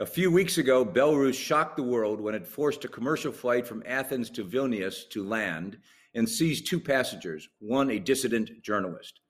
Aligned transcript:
A 0.00 0.06
few 0.06 0.28
weeks 0.28 0.58
ago, 0.58 0.84
Belarus 0.84 1.34
shocked 1.34 1.76
the 1.76 1.82
world 1.84 2.20
when 2.20 2.34
it 2.34 2.48
forced 2.48 2.84
a 2.84 2.88
commercial 2.88 3.30
flight 3.30 3.64
from 3.64 3.84
Athens 3.86 4.28
to 4.30 4.44
Vilnius 4.44 5.08
to 5.10 5.22
land 5.22 5.78
and 6.16 6.28
seized 6.28 6.66
two 6.66 6.80
passengers, 6.80 7.48
one 7.60 7.92
a 7.92 8.00
dissident 8.00 8.60
journalist. 8.60 9.20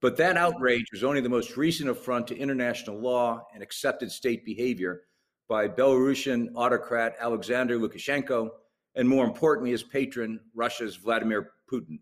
But 0.00 0.16
that 0.18 0.36
outrage 0.36 0.86
was 0.92 1.02
only 1.02 1.20
the 1.20 1.28
most 1.28 1.56
recent 1.56 1.90
affront 1.90 2.28
to 2.28 2.38
international 2.38 3.00
law 3.00 3.44
and 3.54 3.60
accepted 3.60 4.12
state 4.12 4.44
behavior 4.44 5.02
by 5.48 5.66
Belarusian 5.66 6.50
autocrat 6.54 7.16
Alexander 7.18 7.76
Lukashenko, 7.76 8.50
and 8.94 9.08
more 9.08 9.24
importantly, 9.24 9.72
his 9.72 9.82
patron, 9.82 10.38
Russia's 10.54 10.94
Vladimir 10.94 11.50
Putin. 11.68 11.98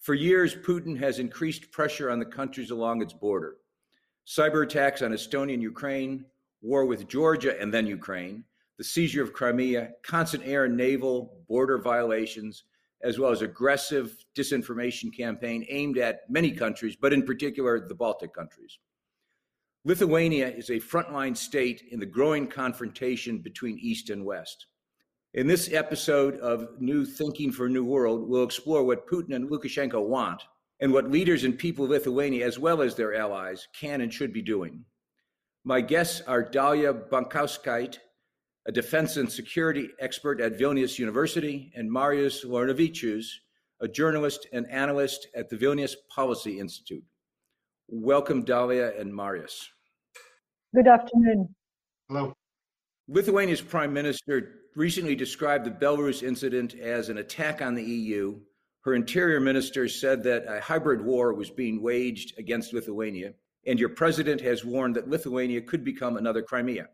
For 0.00 0.12
years, 0.12 0.54
Putin 0.54 0.98
has 0.98 1.18
increased 1.18 1.72
pressure 1.72 2.10
on 2.10 2.18
the 2.18 2.26
countries 2.26 2.70
along 2.70 3.00
its 3.00 3.14
border. 3.14 3.56
Cyber 4.26 4.64
attacks 4.64 5.00
on 5.00 5.12
Estonia 5.12 5.54
and 5.54 5.62
Ukraine, 5.62 6.26
war 6.62 6.86
with 6.86 7.08
Georgia 7.08 7.60
and 7.60 7.74
then 7.74 7.86
Ukraine, 7.86 8.44
the 8.78 8.84
seizure 8.84 9.22
of 9.22 9.32
Crimea, 9.32 9.90
constant 10.04 10.44
air 10.46 10.64
and 10.64 10.76
naval 10.76 11.44
border 11.48 11.78
violations, 11.78 12.64
as 13.02 13.18
well 13.18 13.30
as 13.30 13.42
aggressive 13.42 14.16
disinformation 14.36 15.14
campaign 15.14 15.66
aimed 15.68 15.98
at 15.98 16.20
many 16.30 16.52
countries, 16.52 16.96
but 16.96 17.12
in 17.12 17.24
particular 17.24 17.86
the 17.86 17.94
Baltic 17.94 18.32
countries. 18.32 18.78
Lithuania 19.84 20.48
is 20.48 20.70
a 20.70 20.78
frontline 20.78 21.36
state 21.36 21.82
in 21.90 21.98
the 21.98 22.06
growing 22.06 22.46
confrontation 22.46 23.38
between 23.38 23.78
East 23.80 24.10
and 24.10 24.24
West. 24.24 24.66
In 25.34 25.48
this 25.48 25.72
episode 25.72 26.36
of 26.38 26.80
New 26.80 27.04
Thinking 27.04 27.50
for 27.50 27.66
a 27.66 27.70
New 27.70 27.84
World, 27.84 28.28
we'll 28.28 28.44
explore 28.44 28.84
what 28.84 29.08
Putin 29.08 29.34
and 29.34 29.50
Lukashenko 29.50 30.06
want 30.06 30.42
and 30.80 30.92
what 30.92 31.10
leaders 31.10 31.42
and 31.42 31.58
people 31.58 31.84
of 31.84 31.90
Lithuania, 31.90 32.46
as 32.46 32.58
well 32.58 32.82
as 32.82 32.94
their 32.94 33.14
allies, 33.14 33.66
can 33.74 34.02
and 34.02 34.12
should 34.12 34.32
be 34.32 34.42
doing. 34.42 34.84
My 35.64 35.80
guests 35.80 36.20
are 36.26 36.42
Dalia 36.42 37.08
Bankauskaite, 37.08 37.98
a 38.66 38.72
defense 38.72 39.16
and 39.16 39.30
security 39.30 39.90
expert 40.00 40.40
at 40.40 40.58
Vilnius 40.58 40.98
University, 40.98 41.70
and 41.76 41.88
Marius 41.88 42.44
Laurinavičius, 42.44 43.26
a 43.80 43.86
journalist 43.86 44.48
and 44.52 44.68
analyst 44.68 45.28
at 45.36 45.48
the 45.48 45.56
Vilnius 45.56 45.94
Policy 46.12 46.58
Institute. 46.58 47.04
Welcome, 47.86 48.44
Dalia 48.44 49.00
and 49.00 49.14
Marius. 49.14 49.68
Good 50.74 50.88
afternoon. 50.88 51.54
Hello. 52.08 52.32
Lithuania's 53.06 53.60
prime 53.60 53.92
minister 53.92 54.62
recently 54.74 55.14
described 55.14 55.64
the 55.64 55.70
Belarus 55.70 56.24
incident 56.24 56.74
as 56.74 57.08
an 57.08 57.18
attack 57.18 57.62
on 57.62 57.76
the 57.76 57.84
EU. 57.84 58.40
Her 58.80 58.94
interior 58.94 59.38
minister 59.38 59.86
said 59.86 60.24
that 60.24 60.44
a 60.48 60.60
hybrid 60.60 61.04
war 61.04 61.32
was 61.34 61.50
being 61.50 61.80
waged 61.80 62.36
against 62.36 62.72
Lithuania 62.72 63.34
and 63.66 63.78
your 63.78 63.88
president 63.88 64.40
has 64.40 64.64
warned 64.64 64.96
that 64.96 65.08
Lithuania 65.08 65.60
could 65.60 65.84
become 65.84 66.16
another 66.16 66.42
Crimea. 66.42 66.88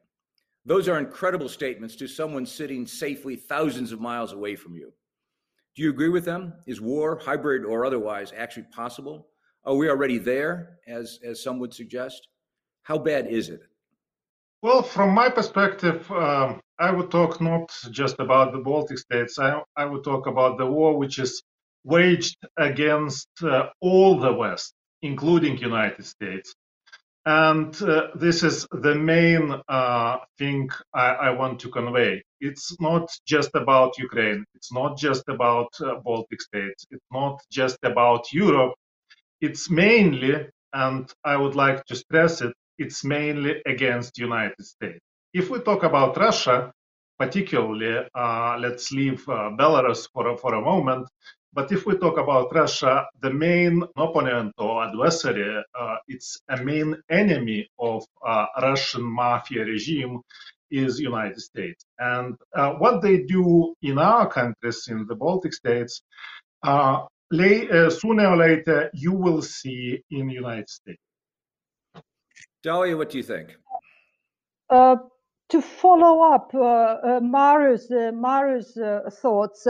Those 0.64 0.88
are 0.88 0.98
incredible 0.98 1.48
statements 1.48 1.96
to 1.96 2.06
someone 2.06 2.44
sitting 2.44 2.86
safely 2.86 3.36
thousands 3.36 3.92
of 3.92 4.00
miles 4.00 4.32
away 4.32 4.54
from 4.54 4.74
you. 4.74 4.92
Do 5.74 5.82
you 5.82 5.90
agree 5.90 6.10
with 6.10 6.24
them? 6.24 6.52
Is 6.66 6.80
war, 6.80 7.18
hybrid 7.24 7.64
or 7.64 7.86
otherwise, 7.86 8.32
actually 8.36 8.66
possible? 8.72 9.28
Are 9.64 9.76
we 9.76 9.88
already 9.88 10.18
there, 10.18 10.78
as, 10.86 11.20
as 11.24 11.42
some 11.42 11.58
would 11.60 11.72
suggest? 11.72 12.28
How 12.82 12.98
bad 12.98 13.28
is 13.28 13.48
it? 13.48 13.62
Well, 14.60 14.82
from 14.82 15.14
my 15.14 15.28
perspective, 15.28 16.10
um, 16.10 16.60
I 16.78 16.90
would 16.90 17.10
talk 17.10 17.40
not 17.40 17.70
just 17.90 18.16
about 18.18 18.52
the 18.52 18.58
Baltic 18.58 18.98
states. 18.98 19.38
I, 19.38 19.62
I 19.76 19.84
would 19.84 20.04
talk 20.04 20.26
about 20.26 20.58
the 20.58 20.66
war 20.66 20.98
which 20.98 21.18
is 21.18 21.42
waged 21.84 22.36
against 22.56 23.28
uh, 23.42 23.68
all 23.80 24.18
the 24.18 24.32
West 24.32 24.74
including 25.02 25.58
United 25.58 26.04
States. 26.04 26.54
And 27.26 27.80
uh, 27.82 28.08
this 28.14 28.42
is 28.42 28.66
the 28.70 28.94
main 28.94 29.60
uh, 29.68 30.16
thing 30.38 30.70
I, 30.94 31.08
I, 31.26 31.30
want 31.30 31.60
to 31.60 31.68
convey. 31.68 32.22
It's 32.40 32.80
not 32.80 33.10
just 33.26 33.50
about 33.54 33.98
Ukraine. 33.98 34.46
It's 34.54 34.72
not 34.72 34.96
just 34.96 35.24
about 35.28 35.68
uh, 35.80 35.96
Baltic 35.96 36.40
states. 36.40 36.86
It's 36.90 37.04
not 37.12 37.40
just 37.50 37.78
about 37.82 38.32
Europe. 38.32 38.74
It's 39.42 39.68
mainly, 39.68 40.46
and 40.72 41.12
I 41.22 41.36
would 41.36 41.54
like 41.54 41.84
to 41.86 41.96
stress 41.96 42.40
it, 42.40 42.54
it's 42.78 43.04
mainly 43.04 43.60
against 43.66 44.16
United 44.16 44.64
States. 44.64 45.00
If 45.34 45.50
we 45.50 45.58
talk 45.60 45.82
about 45.82 46.16
Russia, 46.16 46.72
particularly, 47.18 48.06
uh, 48.14 48.56
let's 48.58 48.90
leave 48.92 49.28
uh, 49.28 49.50
Belarus 49.58 50.08
for, 50.12 50.36
for 50.38 50.54
a 50.54 50.60
moment. 50.62 51.08
But 51.58 51.72
if 51.72 51.86
we 51.86 51.98
talk 51.98 52.18
about 52.18 52.54
Russia, 52.54 53.04
the 53.20 53.30
main 53.30 53.82
opponent 53.96 54.54
or 54.58 54.84
adversary, 54.84 55.60
uh, 55.74 55.96
it's 56.06 56.40
a 56.48 56.62
main 56.62 56.94
enemy 57.10 57.68
of 57.80 58.04
uh, 58.24 58.46
Russian 58.62 59.02
mafia 59.02 59.64
regime 59.64 60.20
is 60.70 61.00
United 61.00 61.40
States. 61.40 61.84
And 61.98 62.36
uh, 62.54 62.74
what 62.74 63.02
they 63.02 63.24
do 63.24 63.74
in 63.82 63.98
our 63.98 64.28
countries, 64.28 64.86
in 64.88 65.04
the 65.08 65.16
Baltic 65.16 65.52
states, 65.52 66.00
uh, 66.62 67.06
lay, 67.32 67.68
uh, 67.68 67.90
sooner 67.90 68.28
or 68.28 68.36
later 68.36 68.88
you 68.94 69.12
will 69.12 69.42
see 69.42 70.00
in 70.12 70.30
United 70.30 70.68
States. 70.68 71.02
Dalia, 72.64 72.96
what 72.96 73.10
do 73.10 73.16
you 73.16 73.24
think? 73.24 73.56
Uh, 74.70 74.94
to 75.48 75.60
follow 75.60 76.22
up 76.22 76.54
Marius, 77.20 77.88
Marius' 77.90 78.78
thoughts, 79.20 79.66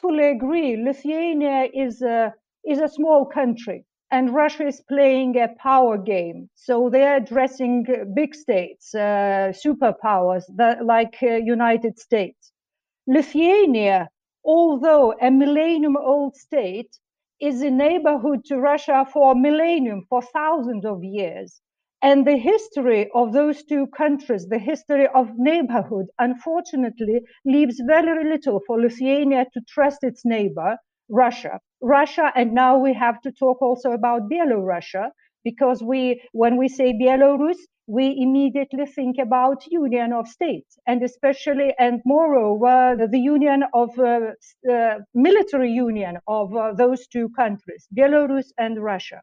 fully 0.00 0.28
agree. 0.30 0.76
Lithuania 0.76 1.68
is 1.74 2.02
a 2.02 2.34
is 2.64 2.80
a 2.80 2.88
small 2.88 3.26
country, 3.26 3.84
and 4.10 4.34
Russia 4.34 4.66
is 4.66 4.80
playing 4.82 5.36
a 5.36 5.48
power 5.68 5.96
game. 5.98 6.48
So 6.54 6.90
they 6.90 7.04
are 7.06 7.16
addressing 7.16 7.86
big 8.14 8.34
states, 8.34 8.94
uh, 8.94 9.52
superpowers 9.64 10.44
that, 10.56 10.84
like 10.84 11.16
uh, 11.22 11.36
United 11.56 11.98
States. 11.98 12.52
Lithuania, 13.06 14.08
although 14.44 15.14
a 15.20 15.30
millennium-old 15.30 16.36
state, 16.36 16.92
is 17.40 17.62
a 17.62 17.70
neighborhood 17.70 18.44
to 18.46 18.58
Russia 18.58 19.06
for 19.12 19.32
a 19.32 19.36
millennium, 19.36 20.04
for 20.08 20.22
thousands 20.22 20.84
of 20.84 21.02
years. 21.02 21.60
And 22.00 22.24
the 22.24 22.36
history 22.36 23.10
of 23.12 23.32
those 23.32 23.64
two 23.64 23.88
countries, 23.88 24.46
the 24.48 24.58
history 24.58 25.08
of 25.08 25.36
neighborhood, 25.36 26.06
unfortunately, 26.20 27.22
leaves 27.44 27.80
very 27.80 28.24
little 28.24 28.60
for 28.66 28.80
Lithuania 28.80 29.46
to 29.52 29.60
trust 29.68 30.04
its 30.04 30.24
neighbor, 30.24 30.78
Russia. 31.08 31.58
Russia, 31.82 32.32
and 32.36 32.52
now 32.52 32.78
we 32.78 32.92
have 32.92 33.20
to 33.22 33.32
talk 33.32 33.60
also 33.60 33.90
about 33.92 34.30
Belarus, 34.30 35.10
because 35.42 35.82
we, 35.82 36.22
when 36.32 36.56
we 36.56 36.68
say 36.68 36.92
Belarus, 36.92 37.58
we 37.88 38.14
immediately 38.20 38.86
think 38.86 39.16
about 39.18 39.66
union 39.66 40.12
of 40.12 40.28
states, 40.28 40.78
and 40.86 41.02
especially, 41.02 41.74
and 41.78 42.00
moreover, 42.04 42.96
the 43.10 43.18
union 43.18 43.64
of 43.74 43.98
uh, 43.98 44.20
uh, 44.70 44.98
military 45.14 45.72
union 45.72 46.18
of 46.28 46.54
uh, 46.54 46.72
those 46.74 47.08
two 47.08 47.28
countries, 47.30 47.88
Belarus 47.92 48.52
and 48.56 48.82
Russia. 48.82 49.20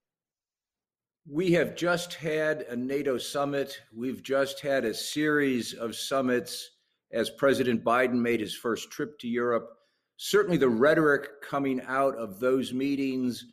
We 1.28 1.54
have 1.54 1.76
just 1.76 2.14
had 2.14 2.62
a 2.70 2.76
NATO 2.76 3.18
summit. 3.18 3.82
We've 3.92 4.22
just 4.22 4.60
had 4.60 4.86
a 4.86 4.94
series 4.94 5.74
of 5.74 5.96
summits 5.96 6.70
as 7.12 7.32
President 7.32 7.84
Biden 7.84 8.22
made 8.22 8.40
his 8.40 8.54
first 8.54 8.92
trip 8.92 9.18
to 9.20 9.28
Europe. 9.28 9.70
Certainly, 10.18 10.58
the 10.58 10.70
rhetoric 10.70 11.42
coming 11.42 11.82
out 11.88 12.16
of 12.16 12.40
those 12.40 12.74
meetings 12.74 13.44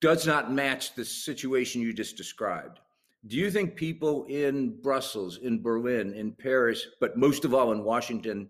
does 0.00 0.28
not 0.28 0.52
match 0.52 0.94
the 0.94 1.04
situation 1.04 1.82
you 1.82 1.92
just 1.92 2.16
described. 2.16 2.78
Do 3.26 3.36
you 3.36 3.50
think 3.50 3.74
people 3.74 4.24
in 4.26 4.80
Brussels, 4.80 5.38
in 5.38 5.60
Berlin, 5.60 6.14
in 6.14 6.30
Paris, 6.30 6.86
but 7.00 7.16
most 7.16 7.44
of 7.44 7.52
all 7.52 7.72
in 7.72 7.82
Washington, 7.82 8.48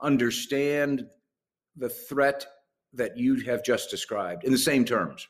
understand 0.00 1.06
the 1.76 1.88
threat 1.88 2.46
that 2.94 3.16
you 3.16 3.36
have 3.44 3.62
just 3.62 3.90
described 3.90 4.42
in 4.42 4.50
the 4.50 4.58
same 4.58 4.84
terms? 4.84 5.28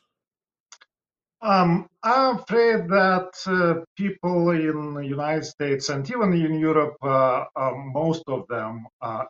Um, 1.41 1.87
I'm 2.03 2.37
afraid 2.37 2.89
that 2.89 3.31
uh, 3.47 3.85
people 3.97 4.51
in 4.51 4.95
the 4.95 5.05
United 5.07 5.45
States 5.45 5.89
and 5.89 6.09
even 6.11 6.33
in 6.33 6.59
Europe, 6.59 6.97
uh, 7.03 7.45
uh, 7.55 7.73
most 7.93 8.23
of 8.27 8.47
them, 8.49 8.87
uh, 9.01 9.25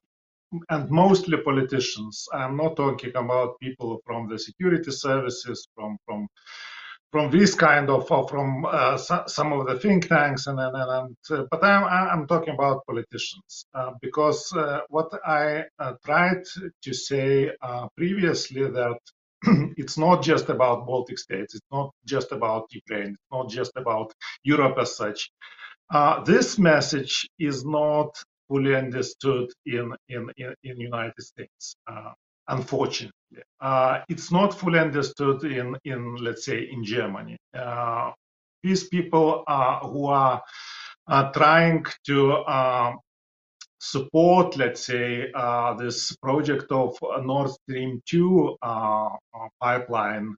and 0.69 0.89
mostly 0.91 1.37
politicians. 1.43 2.27
I'm 2.33 2.57
not 2.57 2.77
talking 2.77 3.11
about 3.15 3.59
people 3.61 4.01
from 4.05 4.29
the 4.29 4.39
security 4.39 4.91
services, 4.91 5.67
from 5.75 5.97
from 6.05 6.27
from 7.11 7.31
this 7.31 7.55
kind 7.55 7.89
of 7.89 8.07
from 8.29 8.65
uh, 8.65 8.97
some 9.27 9.53
of 9.53 9.67
the 9.67 9.79
think 9.79 10.07
tanks 10.09 10.47
and 10.47 10.59
and, 10.59 10.75
and 10.75 11.17
uh, 11.31 11.45
but 11.51 11.63
I'm 11.63 11.85
I'm 11.85 12.27
talking 12.27 12.53
about 12.55 12.85
politicians 12.87 13.65
uh, 13.75 13.93
because 14.01 14.53
uh, 14.55 14.81
what 14.89 15.11
I 15.25 15.65
uh, 15.79 15.93
tried 16.05 16.43
to 16.83 16.93
say 16.93 17.51
uh, 17.61 17.87
previously 17.97 18.63
that 18.63 18.99
it's 19.77 19.97
not 19.97 20.23
just 20.23 20.49
about 20.49 20.85
Baltic 20.87 21.19
states, 21.19 21.55
it's 21.55 21.71
not 21.71 21.91
just 22.05 22.31
about 22.31 22.65
Ukraine, 22.71 23.11
it's 23.11 23.31
not 23.31 23.49
just 23.49 23.71
about 23.75 24.13
Europe 24.43 24.77
as 24.79 24.95
such. 24.95 25.29
this 26.25 26.57
message 26.57 27.27
is 27.39 27.65
not 27.65 28.09
fully 28.47 28.75
understood 28.75 29.47
in 29.65 29.85
in 30.09 30.21
in, 30.37 30.53
in 30.63 30.75
United 30.91 31.21
States 31.31 31.75
unfortunately. 32.47 33.11
Uh, 33.59 33.99
it's 34.09 34.31
not 34.31 34.57
fully 34.57 34.79
understood 34.79 35.43
in, 35.43 35.75
in 35.85 36.15
let's 36.17 36.45
say, 36.45 36.69
in 36.71 36.83
Germany. 36.83 37.37
Uh, 37.53 38.11
these 38.63 38.87
people 38.87 39.43
uh, 39.47 39.79
who 39.79 40.07
are 40.07 40.41
trying 41.33 41.85
to 42.05 42.35
um, 42.45 42.97
support, 43.79 44.57
let's 44.57 44.85
say, 44.85 45.31
uh, 45.33 45.73
this 45.75 46.15
project 46.17 46.71
of 46.71 46.97
uh, 47.03 47.21
Nord 47.21 47.51
Stream 47.51 48.01
2 48.07 48.57
uh, 48.61 48.65
uh, 48.65 49.09
pipeline, 49.61 50.35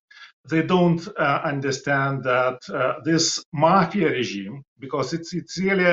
they 0.50 0.64
don't 0.64 1.08
uh, 1.18 1.42
understand 1.44 2.24
that 2.24 2.60
uh, 2.74 2.94
this 3.04 3.44
mafia 3.54 4.10
regime, 4.10 4.64
because 4.80 5.14
it's 5.14 5.34
it's 5.34 5.60
really 5.60 5.86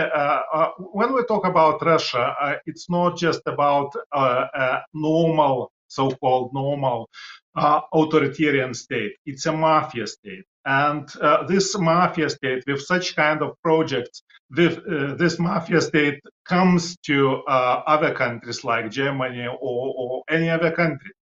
when 0.93 1.13
we 1.13 1.23
talk 1.25 1.47
about 1.47 1.85
Russia, 1.85 2.59
it's 2.67 2.89
not 2.89 3.19
just 3.19 3.43
about 3.47 3.93
a 4.13 4.79
normal 4.95 5.71
so-called 5.89 6.53
normal 6.53 7.09
uh, 7.57 7.81
authoritarian 7.93 8.75
state. 8.75 9.13
It's 9.25 9.47
a 9.47 9.53
mafia 9.53 10.07
state. 10.07 10.45
And 10.65 11.09
uh, 11.21 11.47
this 11.47 11.79
mafia 11.79 12.29
state, 12.29 12.65
with 12.67 12.83
such 12.83 13.15
kind 13.15 13.41
of 13.41 13.55
projects, 13.63 14.23
with, 14.51 14.79
uh, 14.79 15.15
this 15.15 15.39
mafia 15.39 15.81
state 15.81 16.21
comes 16.45 16.97
to 17.07 17.43
uh, 17.49 17.83
other 17.87 18.13
countries 18.13 18.65
like 18.65 18.91
Germany 18.91 19.47
or, 19.47 19.95
or, 19.97 20.23
any 20.29 20.51
other 20.51 20.73
country. 20.73 21.13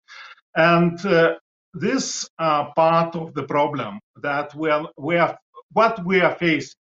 And 0.57 1.05
uh, 1.05 1.35
this 1.75 2.29
uh, 2.39 2.71
part 2.73 3.17
of 3.17 3.35
the 3.35 3.43
problem 3.43 4.01
that 4.23 4.55
we 4.55 4.71
are, 4.71 4.89
we 4.97 5.17
are 5.17 5.37
what 5.73 6.05
we 6.07 6.21
are 6.21 6.35
facing. 6.37 6.79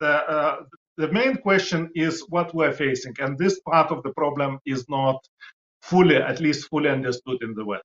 The, 0.00 0.66
the 0.98 1.08
main 1.12 1.36
question 1.36 1.90
is 1.94 2.24
what 2.28 2.54
we're 2.54 2.72
facing, 2.72 3.14
and 3.18 3.38
this 3.38 3.58
part 3.60 3.90
of 3.90 4.02
the 4.02 4.12
problem 4.14 4.58
is 4.66 4.84
not 4.88 5.24
fully, 5.82 6.16
at 6.16 6.40
least 6.40 6.68
fully 6.68 6.88
understood 6.88 7.38
in 7.42 7.54
the 7.54 7.64
West. 7.64 7.84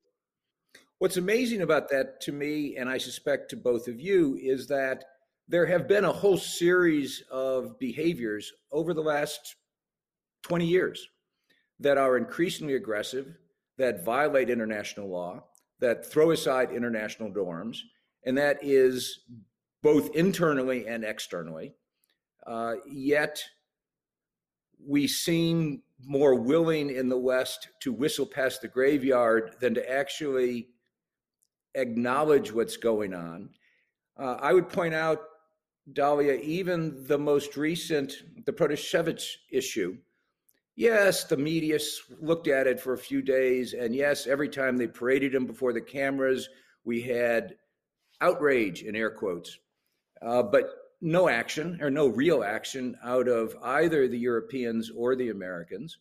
What's 0.99 1.17
amazing 1.17 1.61
about 1.61 1.89
that 1.89 2.21
to 2.21 2.31
me, 2.31 2.77
and 2.77 2.89
I 2.89 2.97
suspect 2.97 3.49
to 3.49 3.57
both 3.57 3.87
of 3.87 3.99
you, 3.99 4.37
is 4.41 4.67
that 4.67 5.03
there 5.47 5.65
have 5.65 5.87
been 5.87 6.05
a 6.05 6.11
whole 6.11 6.37
series 6.37 7.23
of 7.29 7.77
behaviors 7.79 8.51
over 8.71 8.93
the 8.93 9.01
last 9.01 9.55
20 10.43 10.65
years 10.65 11.07
that 11.79 11.97
are 11.97 12.17
increasingly 12.17 12.75
aggressive, 12.75 13.35
that 13.77 14.05
violate 14.05 14.49
international 14.49 15.09
law, 15.09 15.43
that 15.79 16.05
throw 16.05 16.31
aside 16.31 16.71
international 16.71 17.29
norms, 17.29 17.83
and 18.25 18.37
that 18.37 18.57
is 18.61 19.25
both 19.81 20.15
internally 20.15 20.87
and 20.87 21.03
externally. 21.03 21.73
Uh, 22.47 22.75
yet 22.89 23.43
we 24.85 25.07
seem 25.07 25.81
more 26.05 26.35
willing 26.35 26.89
in 26.89 27.09
the 27.09 27.17
West 27.17 27.69
to 27.81 27.93
whistle 27.93 28.25
past 28.25 28.61
the 28.61 28.67
graveyard 28.67 29.55
than 29.59 29.73
to 29.73 29.91
actually 29.91 30.67
acknowledge 31.75 32.51
what's 32.51 32.77
going 32.77 33.13
on. 33.13 33.49
Uh, 34.17 34.37
I 34.39 34.53
would 34.53 34.69
point 34.69 34.93
out, 34.93 35.19
Dalia, 35.91 36.39
even 36.41 37.03
the 37.07 37.17
most 37.17 37.57
recent, 37.57 38.13
the 38.45 38.53
Protasevich 38.53 39.23
issue. 39.51 39.97
Yes, 40.75 41.25
the 41.25 41.37
media 41.37 41.77
looked 42.19 42.47
at 42.47 42.67
it 42.67 42.79
for 42.79 42.93
a 42.93 42.97
few 42.97 43.21
days, 43.21 43.73
and 43.73 43.95
yes, 43.95 44.25
every 44.25 44.49
time 44.49 44.77
they 44.77 44.87
paraded 44.87 45.35
him 45.35 45.45
before 45.45 45.73
the 45.73 45.81
cameras, 45.81 46.49
we 46.83 47.01
had 47.01 47.55
outrage 48.21 48.83
in 48.83 48.95
air 48.95 49.11
quotes. 49.11 49.59
Uh, 50.21 50.41
but 50.41 50.69
no 51.03 51.27
action 51.27 51.77
or 51.81 51.91
no 51.91 52.07
real 52.07 52.45
action 52.45 52.95
out 53.03 53.27
of 53.27 53.55
either 53.61 54.07
the 54.07 54.17
Europeans 54.17 54.89
or 54.89 55.15
the 55.15 55.29
Americans. 55.29 55.97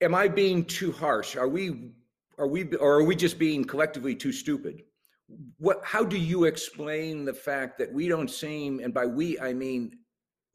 Am 0.00 0.16
I 0.16 0.26
being 0.26 0.64
too 0.64 0.90
harsh? 0.90 1.36
Are 1.36 1.48
we 1.48 1.92
are 2.38 2.48
we 2.48 2.64
or 2.76 2.94
are 2.94 3.04
we 3.04 3.14
just 3.14 3.38
being 3.38 3.64
collectively 3.64 4.16
too 4.16 4.32
stupid? 4.32 4.82
What 5.58 5.80
how 5.84 6.02
do 6.04 6.18
you 6.18 6.44
explain 6.44 7.24
the 7.24 7.32
fact 7.32 7.78
that 7.78 7.92
we 7.92 8.08
don't 8.08 8.30
seem 8.30 8.80
and 8.80 8.92
by 8.92 9.06
we 9.06 9.38
I 9.38 9.52
mean 9.52 9.92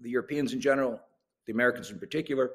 the 0.01 0.09
Europeans 0.09 0.51
in 0.51 0.59
general, 0.59 0.99
the 1.47 1.53
Americans 1.53 1.91
in 1.91 1.99
particular, 1.99 2.51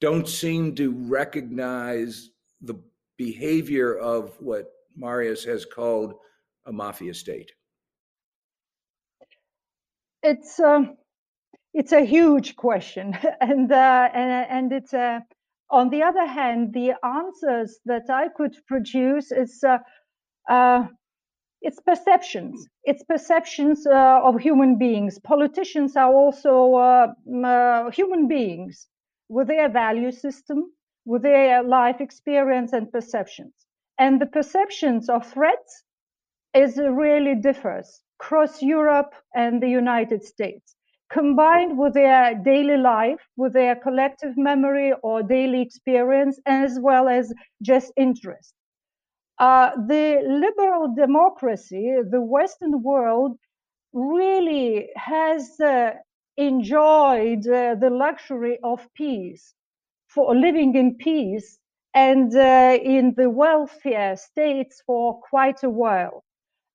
don't 0.00 0.28
seem 0.28 0.76
to 0.76 0.92
recognize 0.92 2.30
the 2.60 2.80
behavior 3.16 3.96
of 3.98 4.36
what 4.38 4.70
Marius 4.94 5.42
has 5.44 5.64
called 5.64 6.14
a 6.66 6.72
mafia 6.72 7.12
state? 7.12 7.50
It's 10.26 10.58
um, 10.60 10.96
it's 11.72 11.92
a 11.92 12.04
huge 12.04 12.56
question, 12.56 13.16
and 13.40 13.70
uh, 13.70 14.08
and 14.12 14.46
and 14.50 14.72
it's 14.72 14.92
a. 14.92 15.00
Uh, 15.00 15.20
on 15.68 15.90
the 15.90 16.04
other 16.04 16.26
hand, 16.26 16.72
the 16.72 16.94
answers 17.04 17.80
that 17.86 18.08
I 18.08 18.28
could 18.28 18.56
produce 18.68 19.32
is 19.32 19.64
uh, 19.64 19.78
uh, 20.48 20.86
it's 21.60 21.80
perceptions. 21.80 22.68
It's 22.84 23.02
perceptions 23.02 23.84
uh, 23.84 24.20
of 24.22 24.40
human 24.40 24.78
beings. 24.78 25.18
Politicians 25.18 25.96
are 25.96 26.12
also 26.12 26.74
uh, 26.74 27.08
uh, 27.44 27.90
human 27.90 28.28
beings 28.28 28.86
with 29.28 29.48
their 29.48 29.68
value 29.68 30.12
system, 30.12 30.70
with 31.04 31.22
their 31.22 31.64
life 31.64 32.00
experience 32.00 32.72
and 32.72 32.92
perceptions. 32.92 33.52
And 33.98 34.20
the 34.20 34.26
perceptions 34.26 35.08
of 35.08 35.26
threats 35.26 35.82
is 36.54 36.78
really 36.78 37.34
differs 37.34 38.02
across 38.18 38.62
Europe 38.62 39.14
and 39.34 39.62
the 39.62 39.68
United 39.68 40.24
States, 40.24 40.74
combined 41.10 41.78
with 41.78 41.94
their 41.94 42.34
daily 42.34 42.76
life, 42.76 43.20
with 43.36 43.52
their 43.52 43.76
collective 43.76 44.36
memory 44.36 44.92
or 45.02 45.22
daily 45.22 45.60
experience, 45.60 46.40
as 46.46 46.78
well 46.80 47.08
as 47.08 47.32
just 47.62 47.92
interest. 47.96 48.54
Uh, 49.38 49.70
the 49.86 50.22
liberal 50.26 50.94
democracy, 50.94 51.96
the 52.10 52.20
Western 52.20 52.82
world, 52.82 53.38
really 53.92 54.88
has 54.96 55.60
uh, 55.60 55.92
enjoyed 56.36 57.46
uh, 57.46 57.74
the 57.74 57.90
luxury 57.90 58.58
of 58.62 58.88
peace, 58.94 59.54
for 60.08 60.34
living 60.34 60.74
in 60.74 60.94
peace 60.96 61.58
and 61.94 62.34
uh, 62.36 62.78
in 62.82 63.14
the 63.16 63.28
welfare 63.28 64.16
states 64.16 64.82
for 64.86 65.20
quite 65.20 65.62
a 65.62 65.70
while 65.70 66.25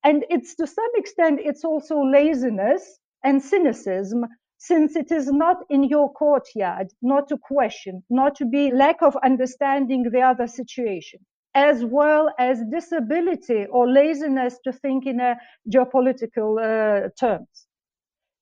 and 0.03 0.25
it's 0.29 0.55
to 0.55 0.67
some 0.67 0.91
extent 0.95 1.39
it's 1.43 1.63
also 1.63 2.01
laziness 2.01 2.99
and 3.23 3.41
cynicism 3.41 4.25
since 4.57 4.95
it 4.95 5.11
is 5.11 5.31
not 5.31 5.57
in 5.69 5.83
your 5.83 6.11
courtyard 6.13 6.87
not 7.01 7.27
to 7.27 7.37
question 7.37 8.03
not 8.09 8.35
to 8.35 8.45
be 8.45 8.71
lack 8.71 9.01
of 9.01 9.15
understanding 9.23 10.03
the 10.11 10.21
other 10.21 10.47
situation 10.47 11.19
as 11.53 11.83
well 11.83 12.33
as 12.39 12.63
disability 12.71 13.65
or 13.65 13.87
laziness 13.87 14.57
to 14.63 14.71
think 14.71 15.05
in 15.05 15.19
a 15.19 15.35
geopolitical 15.69 16.57
uh, 16.59 17.09
terms. 17.19 17.67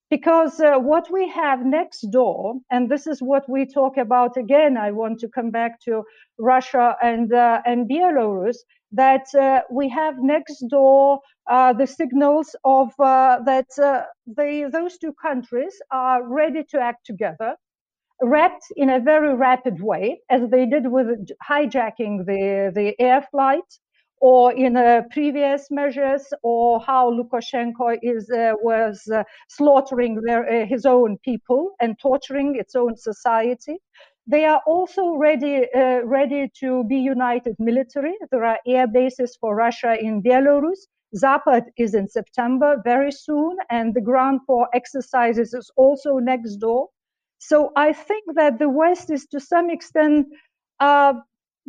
Because 0.09 0.59
uh, 0.59 0.77
what 0.77 1.11
we 1.11 1.27
have 1.29 1.65
next 1.65 2.01
door 2.11 2.55
and 2.71 2.89
this 2.89 3.05
is 3.07 3.21
what 3.21 3.47
we 3.47 3.65
talk 3.65 3.97
about 3.97 4.37
again 4.37 4.75
i 4.75 4.89
want 4.91 5.19
to 5.19 5.27
come 5.27 5.51
back 5.51 5.79
to 5.81 6.01
russia 6.39 6.95
and 7.03 7.31
uh, 7.31 7.61
and 7.63 7.87
belarus 7.87 8.57
that 8.91 9.33
uh, 9.35 9.61
we 9.71 9.89
have 9.89 10.15
next 10.19 10.63
door 10.69 11.19
uh, 11.49 11.73
the 11.73 11.85
signals 11.87 12.55
of 12.63 12.89
uh, 12.99 13.39
that 13.45 13.67
uh, 13.81 14.03
they, 14.25 14.65
those 14.71 14.97
two 14.97 15.13
countries 15.21 15.79
are 15.91 16.27
ready 16.27 16.63
to 16.69 16.79
act 16.79 17.05
together 17.05 17.55
wrapped 18.21 18.65
in 18.75 18.89
a 18.89 18.99
very 18.99 19.33
rapid 19.33 19.81
way 19.81 20.19
as 20.29 20.49
they 20.49 20.65
did 20.65 20.91
with 20.91 21.07
hijacking 21.49 22.25
the, 22.25 22.71
the 22.75 22.93
air 22.99 23.25
flight 23.31 23.63
or 24.21 24.51
in 24.51 24.75
uh, 24.75 25.01
previous 25.11 25.71
measures, 25.71 26.25
or 26.43 26.81
how 26.81 27.09
Lukashenko 27.11 27.97
is 28.01 28.29
uh, 28.29 28.53
was 28.61 29.07
slaughtering 29.47 30.21
their, 30.25 30.65
his 30.65 30.85
own 30.85 31.17
people 31.23 31.71
and 31.79 31.97
torturing 31.99 32.55
its 32.55 32.75
own 32.75 32.97
society. 32.97 33.77
They 34.29 34.45
are 34.45 34.61
also 34.67 35.15
ready 35.15 35.65
uh, 35.73 36.01
ready 36.05 36.51
to 36.59 36.83
be 36.83 36.97
united 36.97 37.55
military. 37.57 38.13
There 38.29 38.45
are 38.45 38.59
air 38.67 38.85
bases 38.87 39.35
for 39.41 39.55
Russia 39.55 39.97
in 39.99 40.21
Belarus. 40.21 40.81
Zapad 41.15 41.63
is 41.77 41.95
in 41.95 42.07
September 42.07 42.79
very 42.83 43.11
soon, 43.11 43.57
and 43.71 43.95
the 43.95 44.01
ground 44.01 44.41
for 44.45 44.69
exercises 44.71 45.55
is 45.55 45.71
also 45.75 46.19
next 46.19 46.57
door. 46.57 46.89
So 47.39 47.71
I 47.75 47.91
think 47.91 48.23
that 48.35 48.59
the 48.59 48.69
West 48.69 49.09
is 49.09 49.25
to 49.31 49.39
some 49.39 49.71
extent 49.71 50.27
uh, 50.79 51.13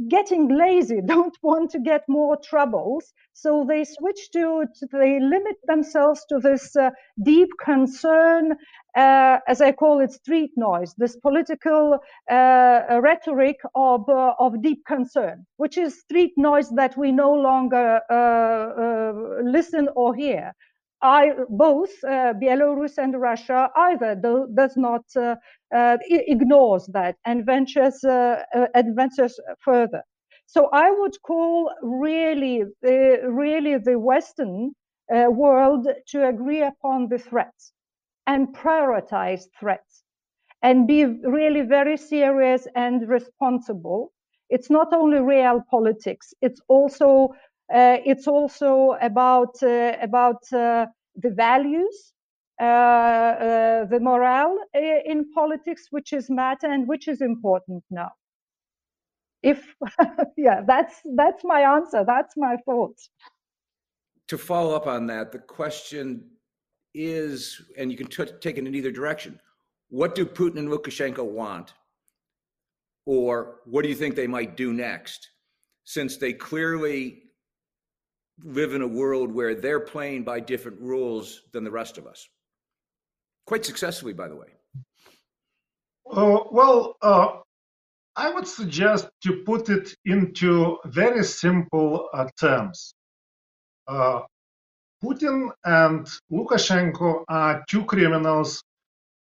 getting 0.08 0.48
lazy, 0.48 1.00
don't 1.06 1.36
want 1.42 1.70
to 1.70 1.80
get 1.80 2.02
more 2.08 2.36
troubles. 2.42 3.12
So 3.34 3.64
they 3.66 3.84
switch 3.84 4.30
to, 4.32 4.64
to 4.78 4.86
they 4.92 5.18
limit 5.20 5.56
themselves 5.66 6.24
to 6.28 6.38
this 6.38 6.76
uh, 6.76 6.90
deep 7.22 7.48
concern, 7.64 8.52
uh, 8.96 9.38
as 9.48 9.60
I 9.60 9.72
call 9.72 10.00
it, 10.00 10.12
street 10.12 10.52
noise, 10.56 10.94
this 10.98 11.16
political 11.16 11.98
uh, 12.30 13.00
rhetoric 13.00 13.56
of, 13.74 14.08
uh, 14.08 14.34
of 14.38 14.62
deep 14.62 14.84
concern, 14.86 15.46
which 15.56 15.78
is 15.78 16.00
street 16.00 16.32
noise 16.36 16.70
that 16.76 16.96
we 16.96 17.12
no 17.12 17.32
longer 17.32 18.00
uh, 18.10 18.14
uh, 18.14 19.42
listen 19.42 19.88
or 19.96 20.14
hear. 20.14 20.52
I, 21.02 21.32
both 21.48 21.90
uh, 22.04 22.34
Belarus 22.34 22.98
and 22.98 23.20
Russia 23.20 23.70
either 23.76 24.14
do, 24.14 24.48
does 24.54 24.76
not 24.76 25.04
uh, 25.16 25.36
uh, 25.74 25.98
ignores 26.10 26.86
that 26.92 27.16
and 27.24 27.44
ventures 27.46 28.02
uh, 28.04 28.44
uh, 28.54 28.66
advances 28.74 29.40
further. 29.64 30.02
So 30.46 30.68
I 30.72 30.90
would 30.90 31.20
call 31.22 31.70
really 31.82 32.64
the 32.82 33.20
really 33.28 33.78
the 33.78 33.98
Western 33.98 34.72
uh, 35.14 35.26
world 35.30 35.86
to 36.08 36.28
agree 36.28 36.62
upon 36.62 37.08
the 37.08 37.18
threats 37.18 37.72
and 38.26 38.54
prioritize 38.54 39.44
threats 39.58 40.02
and 40.62 40.86
be 40.86 41.04
really 41.04 41.62
very 41.62 41.96
serious 41.96 42.66
and 42.74 43.08
responsible. 43.08 44.12
It's 44.48 44.70
not 44.70 44.92
only 44.92 45.20
real 45.20 45.62
politics; 45.70 46.34
it's 46.42 46.60
also 46.68 47.28
it's 47.70 48.26
also 48.26 48.96
about 49.00 49.62
uh, 49.62 49.96
about 50.00 50.42
uh, 50.52 50.86
the 51.16 51.30
values, 51.30 52.12
the 52.58 53.98
morale 54.00 54.58
in 54.74 55.30
politics, 55.32 55.86
which 55.90 56.12
is 56.12 56.30
matter 56.30 56.66
and 56.66 56.86
which 56.88 57.08
is 57.08 57.20
important 57.20 57.84
now. 57.90 58.10
If 59.42 59.74
yeah, 60.36 60.62
that's 60.66 60.96
that's 61.16 61.44
my 61.44 61.60
answer. 61.60 62.04
That's 62.06 62.34
my 62.36 62.56
thoughts. 62.64 63.10
To 64.28 64.38
follow 64.38 64.76
up 64.76 64.86
on 64.86 65.06
that, 65.06 65.32
the 65.32 65.38
question 65.38 66.24
is, 66.94 67.60
and 67.76 67.90
you 67.90 67.96
can 67.96 68.06
t- 68.06 68.24
take 68.40 68.58
it 68.58 68.66
in 68.66 68.74
either 68.74 68.90
direction. 68.90 69.40
What 69.88 70.14
do 70.14 70.24
Putin 70.24 70.58
and 70.58 70.68
Lukashenko 70.68 71.24
want? 71.24 71.74
Or 73.06 73.56
what 73.64 73.82
do 73.82 73.88
you 73.88 73.94
think 73.94 74.14
they 74.14 74.28
might 74.28 74.56
do 74.56 74.72
next? 74.72 75.30
Since 75.84 76.18
they 76.18 76.32
clearly 76.32 77.29
live 78.44 78.74
in 78.74 78.82
a 78.82 78.86
world 78.86 79.32
where 79.32 79.54
they're 79.54 79.80
playing 79.80 80.24
by 80.24 80.40
different 80.40 80.80
rules 80.80 81.42
than 81.52 81.64
the 81.64 81.70
rest 81.70 81.98
of 81.98 82.06
us. 82.06 82.28
Quite 83.46 83.64
successfully, 83.64 84.12
by 84.12 84.28
the 84.28 84.36
way. 84.36 84.48
Uh, 86.10 86.40
well, 86.50 86.96
uh, 87.02 87.28
I 88.16 88.30
would 88.30 88.46
suggest 88.46 89.08
to 89.22 89.42
put 89.44 89.68
it 89.68 89.94
into 90.04 90.78
very 90.86 91.24
simple 91.24 92.08
uh, 92.12 92.26
terms. 92.38 92.94
Uh, 93.86 94.20
Putin 95.02 95.50
and 95.64 96.06
Lukashenko 96.30 97.24
are 97.28 97.64
two 97.68 97.84
criminals 97.84 98.62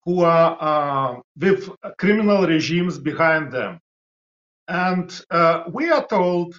who 0.03 0.24
are 0.24 0.57
uh, 0.59 1.19
with 1.38 1.69
criminal 1.97 2.47
regimes 2.47 2.97
behind 2.97 3.51
them. 3.51 3.79
And 4.67 5.09
uh, 5.29 5.63
we 5.71 5.89
are 5.89 6.05
told 6.07 6.57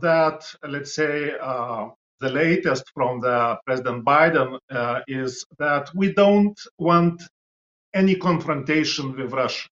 that, 0.00 0.44
let's 0.68 0.94
say, 0.94 1.32
uh, 1.40 1.88
the 2.20 2.30
latest 2.30 2.84
from 2.94 3.20
the 3.20 3.56
President 3.66 4.04
Biden 4.04 4.58
uh, 4.70 5.00
is 5.08 5.44
that 5.58 5.90
we 5.94 6.12
don't 6.12 6.58
want 6.78 7.22
any 7.94 8.14
confrontation 8.14 9.16
with 9.16 9.32
Russia. 9.32 9.68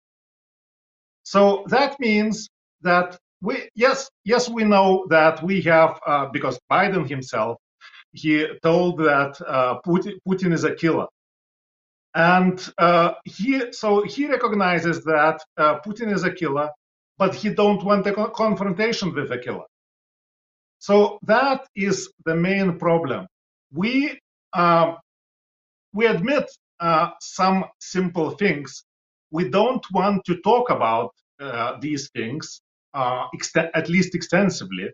So 1.23 1.65
that 1.69 1.99
means 2.01 2.49
that 2.83 3.19
we, 3.43 3.69
yes, 3.75 4.11
yes, 4.25 4.49
we 4.49 4.65
know 4.65 5.07
that 5.11 5.43
we 5.43 5.63
have, 5.63 6.01
uh, 6.07 6.27
because 6.33 6.59
Biden 6.71 7.09
himself, 7.09 7.57
he 8.13 8.47
told 8.63 8.99
that 8.99 9.41
uh, 9.47 9.81
Putin, 9.87 10.15
Putin, 10.29 10.53
is 10.53 10.65
a 10.65 10.75
killer. 10.75 11.07
And 12.15 12.59
uh, 12.79 13.13
he, 13.25 13.73
so 13.73 14.03
he 14.03 14.27
recognizes 14.27 15.05
that 15.05 15.41
Putin 15.59 16.13
is 16.13 16.25
a 16.25 16.33
killer, 16.33 16.69
but 17.21 17.35
he 17.35 17.51
don't 17.51 17.85
want 17.85 18.07
a 18.07 18.15
confrontation 18.45 19.15
with 19.15 19.29
the 19.29 19.39
killer. 19.39 19.69
So 20.79 21.19
that 21.35 21.61
is 21.77 21.97
the 22.25 22.35
main 22.35 22.79
problem. 22.79 23.27
We 23.81 24.19
uh, 24.55 24.95
we 25.93 26.07
admit 26.07 26.47
uh, 26.81 27.11
some 27.21 27.59
simple 27.79 28.31
things. 28.43 28.85
We 29.31 29.51
don't 29.51 29.85
want 29.93 30.25
to 30.29 30.35
talk 30.51 30.71
about 30.71 31.11
uh, 31.41 31.77
these 31.81 32.11
things, 32.17 32.63
uh, 32.95 33.27
at 33.75 33.89
least 33.89 34.15
extensively, 34.15 34.89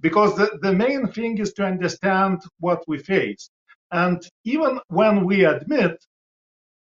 because 0.00 0.34
the, 0.36 0.48
the 0.62 0.72
main 0.72 1.08
thing 1.08 1.38
is 1.38 1.52
to 1.54 1.62
understand 1.64 2.38
what 2.58 2.80
we 2.88 2.98
face. 2.98 3.50
And 3.92 4.18
even 4.44 4.80
when 4.88 5.24
we 5.26 5.44
admit, 5.44 5.96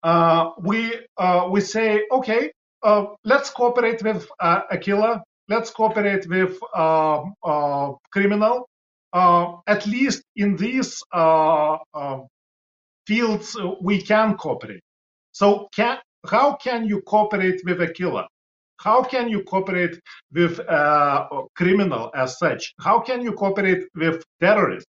uh, 0.03 0.51
we 0.59 0.79
uh, 1.17 1.47
we 1.53 1.61
say, 1.61 2.03
okay, 2.11 2.51
let's 3.23 3.49
cooperate 3.49 4.03
with 4.03 4.27
uh, 4.39 4.61
a 4.69 4.77
killer. 4.77 5.21
Let's 5.47 5.69
cooperate 5.71 6.27
with 6.27 6.57
uh, 6.75 7.23
uh 7.43 7.91
criminal. 8.11 8.67
Uh, 9.13 9.57
at 9.67 9.85
least 9.85 10.23
in 10.37 10.55
these 10.55 11.03
uh, 11.11 11.77
fields, 13.05 13.57
we 13.81 14.01
can 14.01 14.37
cooperate. 14.37 14.81
So, 15.33 15.67
can, 15.75 15.97
how 16.25 16.55
can 16.55 16.85
you 16.85 17.01
cooperate 17.01 17.61
with 17.65 17.81
a 17.81 17.91
killer? 17.91 18.25
How 18.77 19.03
can 19.03 19.27
you 19.27 19.43
cooperate 19.43 19.99
with 20.33 20.59
a 20.59 21.27
criminal 21.55 22.09
as 22.15 22.39
such? 22.39 22.73
How 22.79 23.01
can 23.01 23.21
you 23.21 23.33
cooperate 23.33 23.83
with 23.95 24.23
terrorists? 24.39 24.89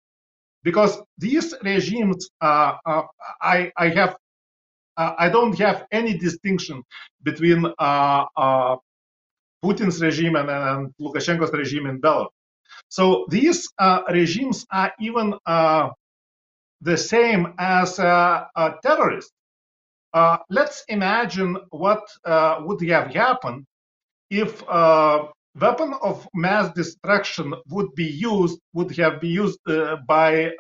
Because 0.63 1.03
these 1.19 1.53
regimes, 1.63 2.29
I, 2.41 3.73
I 3.77 3.89
have 3.89 4.11
uh, 4.11 4.24
I 4.97 5.29
don't 5.29 5.59
have 5.59 5.87
any 5.91 6.17
distinction 6.17 6.83
between 7.23 7.67
uh, 7.79 8.25
uh, 8.37 8.77
Putin's 9.65 10.01
regime 10.01 10.37
and, 10.37 10.51
and, 10.51 10.95
Lukashenko's 11.01 11.53
regime 11.53 11.87
in 11.87 12.01
Belarus. 12.01 12.29
So 12.89 13.27
these 13.29 13.69
uh, 13.79 14.03
regimes 14.11 14.67
are 14.71 14.93
even 15.01 15.35
uh, 15.47 15.91
the 16.81 16.97
same 16.97 17.55
as 17.59 17.99
uh, 17.99 18.45
terrorists. 18.83 19.33
let's 20.49 20.85
imagine 20.89 21.57
what 21.71 22.05
would 22.61 22.83
have 22.89 23.09
happened 23.13 23.65
if 24.31 24.63
weapon 25.61 25.95
of 26.03 26.29
mass 26.35 26.73
destruction 26.75 27.55
would 27.69 27.95
be 27.95 28.07
used 28.07 28.59
would 28.75 28.97
have 28.97 29.21
been 29.21 29.31
used 29.31 29.61
by 30.07 30.51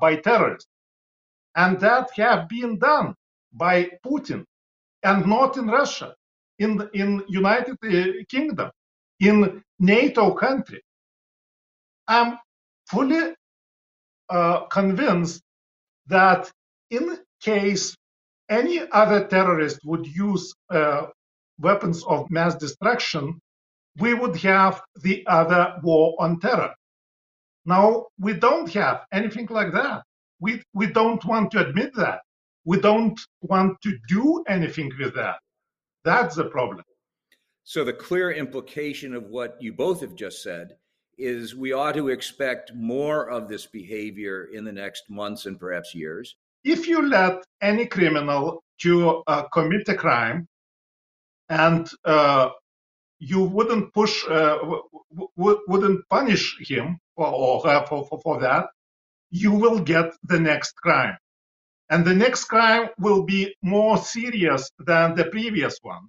by 0.00 0.16
terrorists, 0.16 0.68
and 1.54 1.78
that 1.80 2.10
have 2.16 2.48
been 2.48 2.78
done 2.78 3.14
by 3.54 3.90
Putin 4.04 4.44
and 5.02 5.26
not 5.26 5.56
in 5.56 5.66
Russia, 5.68 6.14
in 6.58 6.88
in 6.94 7.22
United 7.28 7.76
uh, 7.84 8.24
Kingdom, 8.28 8.70
in 9.20 9.62
NATO 9.78 10.32
country. 10.34 10.82
I'm 12.08 12.38
fully 12.88 13.34
uh, 14.28 14.60
convinced 14.66 15.42
that 16.06 16.50
in 16.90 17.18
case 17.40 17.96
any 18.48 18.80
other 18.92 19.26
terrorist 19.26 19.80
would 19.84 20.06
use 20.06 20.54
uh, 20.70 21.06
weapons 21.58 22.04
of 22.04 22.30
mass 22.30 22.54
destruction, 22.56 23.40
we 23.98 24.14
would 24.14 24.36
have 24.36 24.82
the 25.02 25.24
other 25.26 25.78
war 25.82 26.14
on 26.18 26.40
terror. 26.40 26.74
Now, 27.64 28.06
we 28.18 28.34
don't 28.34 28.70
have 28.74 29.06
anything 29.12 29.46
like 29.50 29.72
that. 29.72 30.02
We, 30.40 30.62
we 30.74 30.86
don't 30.86 31.24
want 31.24 31.52
to 31.52 31.66
admit 31.66 31.94
that 31.96 32.20
we 32.64 32.80
don't 32.80 33.20
want 33.42 33.80
to 33.82 33.96
do 34.08 34.42
anything 34.48 34.90
with 34.98 35.14
that. 35.14 35.36
That's 36.04 36.34
the 36.36 36.44
problem. 36.44 36.84
So, 37.64 37.84
the 37.84 37.92
clear 37.92 38.30
implication 38.30 39.14
of 39.14 39.24
what 39.24 39.56
you 39.60 39.72
both 39.72 40.00
have 40.02 40.14
just 40.14 40.42
said 40.42 40.76
is 41.16 41.54
we 41.54 41.72
ought 41.72 41.94
to 41.94 42.08
expect 42.08 42.74
more 42.74 43.30
of 43.30 43.48
this 43.48 43.66
behavior 43.66 44.48
in 44.52 44.64
the 44.64 44.72
next 44.72 45.04
months 45.08 45.46
and 45.46 45.58
perhaps 45.58 45.94
years. 45.94 46.36
If 46.64 46.88
you 46.88 47.08
let 47.08 47.44
any 47.62 47.86
criminal 47.86 48.62
to 48.80 49.22
uh, 49.26 49.44
commit 49.44 49.88
a 49.88 49.94
crime 49.94 50.48
and 51.48 51.88
uh, 52.04 52.50
you 53.18 53.42
wouldn't 53.42 53.94
push, 53.94 54.24
uh, 54.28 54.58
w- 54.58 54.82
w- 55.36 55.60
wouldn't 55.68 56.08
punish 56.10 56.56
him 56.68 56.98
or, 57.16 57.26
or 57.26 57.86
for, 57.86 58.06
for, 58.06 58.20
for 58.20 58.40
that, 58.40 58.66
you 59.30 59.52
will 59.52 59.78
get 59.78 60.12
the 60.24 60.40
next 60.40 60.74
crime 60.76 61.16
and 61.94 62.04
the 62.04 62.20
next 62.26 62.46
crime 62.46 62.88
will 62.98 63.22
be 63.22 63.54
more 63.62 63.96
serious 63.98 64.68
than 64.80 65.14
the 65.14 65.26
previous 65.26 65.78
one. 65.82 66.04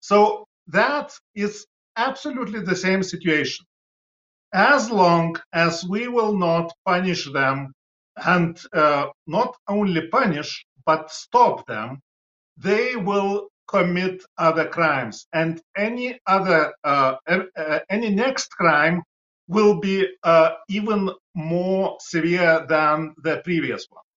So 0.00 0.48
that 0.66 1.12
is 1.36 1.64
absolutely 1.96 2.60
the 2.62 2.74
same 2.74 3.04
situation. 3.04 3.64
As 4.52 4.90
long 4.90 5.36
as 5.52 5.84
we 5.84 6.08
will 6.08 6.36
not 6.36 6.72
punish 6.84 7.32
them 7.32 7.72
and 8.16 8.60
uh, 8.72 9.06
not 9.28 9.54
only 9.68 10.08
punish, 10.08 10.66
but 10.84 11.12
stop 11.12 11.64
them, 11.68 12.00
they 12.56 12.96
will 12.96 13.50
commit 13.68 14.16
other 14.36 14.66
crimes, 14.66 15.28
and 15.32 15.62
any 15.76 16.18
other 16.26 16.74
uh, 16.82 17.14
uh, 17.28 17.78
any 17.88 18.10
next 18.10 18.48
crime 18.60 19.00
will 19.46 19.78
be 19.78 19.96
uh, 20.24 20.50
even 20.68 21.08
more 21.34 21.96
severe 22.00 22.66
than 22.68 23.14
the 23.22 23.40
previous 23.44 23.86
one. 23.88 24.08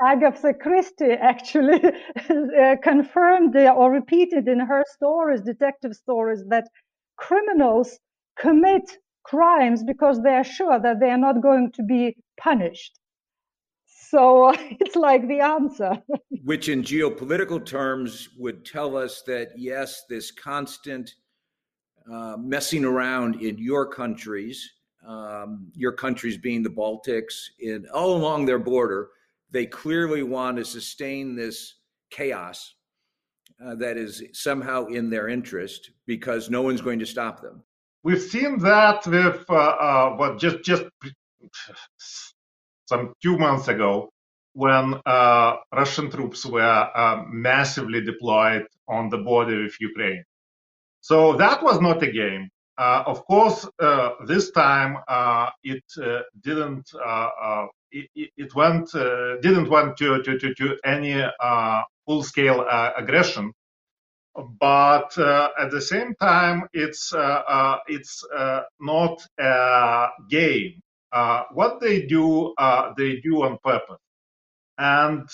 Agatha 0.00 0.54
Christie 0.54 1.12
actually 1.12 1.80
uh, 2.30 2.76
confirmed 2.82 3.56
or 3.56 3.90
repeated 3.90 4.48
in 4.48 4.60
her 4.60 4.84
stories, 4.94 5.40
detective 5.40 5.94
stories, 5.94 6.44
that 6.48 6.68
criminals 7.16 7.98
commit 8.38 8.98
crimes 9.24 9.82
because 9.82 10.22
they 10.22 10.34
are 10.34 10.44
sure 10.44 10.78
that 10.80 11.00
they 11.00 11.10
are 11.10 11.18
not 11.18 11.42
going 11.42 11.72
to 11.72 11.82
be 11.82 12.16
punished. 12.40 12.98
So 13.86 14.52
it's 14.56 14.96
like 14.96 15.26
the 15.28 15.40
answer. 15.40 16.02
Which, 16.44 16.68
in 16.68 16.82
geopolitical 16.82 17.64
terms, 17.64 18.28
would 18.38 18.64
tell 18.64 18.96
us 18.96 19.22
that 19.26 19.50
yes, 19.56 20.04
this 20.08 20.30
constant 20.30 21.14
uh, 22.10 22.36
messing 22.38 22.84
around 22.84 23.42
in 23.42 23.58
your 23.58 23.86
countries, 23.86 24.66
um, 25.06 25.70
your 25.74 25.92
countries 25.92 26.38
being 26.38 26.62
the 26.62 26.70
Baltics, 26.70 27.34
in 27.58 27.86
all 27.92 28.16
along 28.16 28.46
their 28.46 28.58
border, 28.58 29.10
they 29.50 29.66
clearly 29.66 30.22
want 30.22 30.56
to 30.58 30.64
sustain 30.64 31.34
this 31.34 31.74
chaos 32.10 32.74
uh, 33.64 33.74
that 33.76 33.96
is 33.96 34.22
somehow 34.32 34.86
in 34.86 35.10
their 35.10 35.28
interest 35.28 35.90
because 36.06 36.50
no 36.50 36.62
one's 36.62 36.80
going 36.80 36.98
to 36.98 37.06
stop 37.06 37.40
them. 37.40 37.62
We've 38.04 38.22
seen 38.22 38.58
that 38.60 39.06
with 39.06 39.44
uh, 39.48 39.54
uh, 39.54 40.16
what 40.16 40.38
just 40.38 40.62
just 40.62 40.84
some 42.86 43.12
two 43.22 43.36
months 43.36 43.68
ago 43.68 44.10
when 44.52 44.94
uh, 45.06 45.56
Russian 45.74 46.10
troops 46.10 46.44
were 46.46 46.90
uh, 46.94 47.24
massively 47.28 48.00
deployed 48.00 48.66
on 48.88 49.08
the 49.08 49.18
border 49.18 49.62
with 49.62 49.76
Ukraine. 49.80 50.24
So 51.00 51.36
that 51.36 51.62
was 51.62 51.80
not 51.80 52.02
a 52.02 52.10
game. 52.10 52.48
Uh, 52.76 53.02
of 53.06 53.24
course, 53.26 53.68
uh, 53.80 54.10
this 54.26 54.50
time 54.52 54.98
uh, 55.08 55.50
it 55.64 55.84
uh, 56.00 56.20
didn't. 56.42 56.88
It, 57.92 58.10
went 58.54 58.94
uh, 58.94 59.36
didn't 59.40 59.70
went 59.70 59.96
to 59.98 60.22
to 60.22 60.38
to, 60.38 60.54
to 60.54 60.78
any 60.84 61.14
uh, 61.22 61.82
full 62.06 62.22
scale 62.22 62.66
uh, 62.68 62.92
aggression, 62.96 63.52
but 64.60 65.16
at 65.18 65.70
the 65.70 65.80
same 65.80 66.14
time, 66.16 66.64
it's 66.72 67.12
it's 67.88 68.24
not 68.80 69.18
a 69.40 70.08
game. 70.30 70.80
what 71.52 71.80
they 71.80 72.02
do, 72.06 72.54
they 72.96 73.16
do 73.20 73.42
on 73.44 73.58
purpose, 73.64 74.02
and 74.78 75.28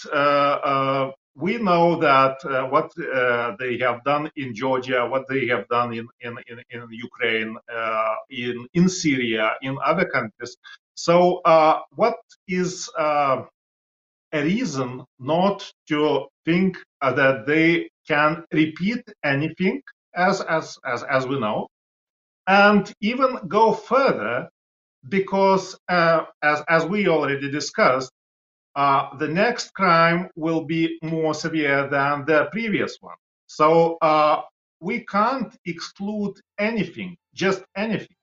we 1.36 1.58
know 1.58 1.96
that 1.98 2.44
uh, 2.44 2.64
what 2.68 2.92
uh, 2.98 3.56
they 3.58 3.78
have 3.78 4.04
done 4.04 4.30
in 4.36 4.54
Georgia, 4.54 5.06
what 5.06 5.24
they 5.28 5.46
have 5.48 5.66
done 5.68 5.92
in 5.94 6.06
in 6.20 6.38
in, 6.48 6.60
in 6.70 6.88
Ukraine, 6.90 7.56
uh, 7.72 8.14
in 8.30 8.66
in 8.74 8.88
Syria, 8.88 9.54
in 9.62 9.76
other 9.84 10.04
countries. 10.06 10.56
So, 10.94 11.40
uh, 11.44 11.80
what 11.96 12.16
is 12.48 12.88
uh, 12.98 13.42
a 14.32 14.42
reason 14.42 15.04
not 15.18 15.70
to 15.88 16.26
think 16.44 16.78
that 17.00 17.46
they 17.46 17.90
can 18.08 18.44
repeat 18.52 19.02
anything, 19.24 19.82
as 20.14 20.40
as 20.42 20.78
as 20.84 21.02
as 21.04 21.26
we 21.26 21.38
know, 21.40 21.68
and 22.46 22.92
even 23.00 23.38
go 23.48 23.72
further, 23.72 24.48
because 25.08 25.78
uh, 25.88 26.24
as 26.42 26.62
as 26.68 26.84
we 26.86 27.08
already 27.08 27.50
discussed, 27.50 28.10
uh, 28.76 29.16
the 29.18 29.28
next 29.28 29.72
crime 29.74 30.28
will 30.36 30.64
be 30.64 30.98
more 31.02 31.34
severe 31.34 31.88
than 31.88 32.24
the 32.26 32.48
previous 32.52 32.98
one. 33.00 33.16
So 33.46 33.98
uh, 34.02 34.42
we 34.80 35.04
can't 35.06 35.54
exclude 35.66 36.34
anything, 36.58 37.16
just 37.34 37.62
anything. 37.76 38.16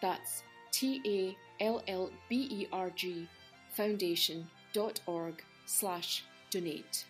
That's 0.00 0.42
T 0.72 1.02
A 1.04 1.36
L 1.62 1.82
L 1.86 2.10
B 2.30 2.48
E 2.50 2.66
R 2.72 2.88
G 2.88 3.28
foundation.org 3.74 5.44
slash 5.66 6.24
donate. 6.48 7.04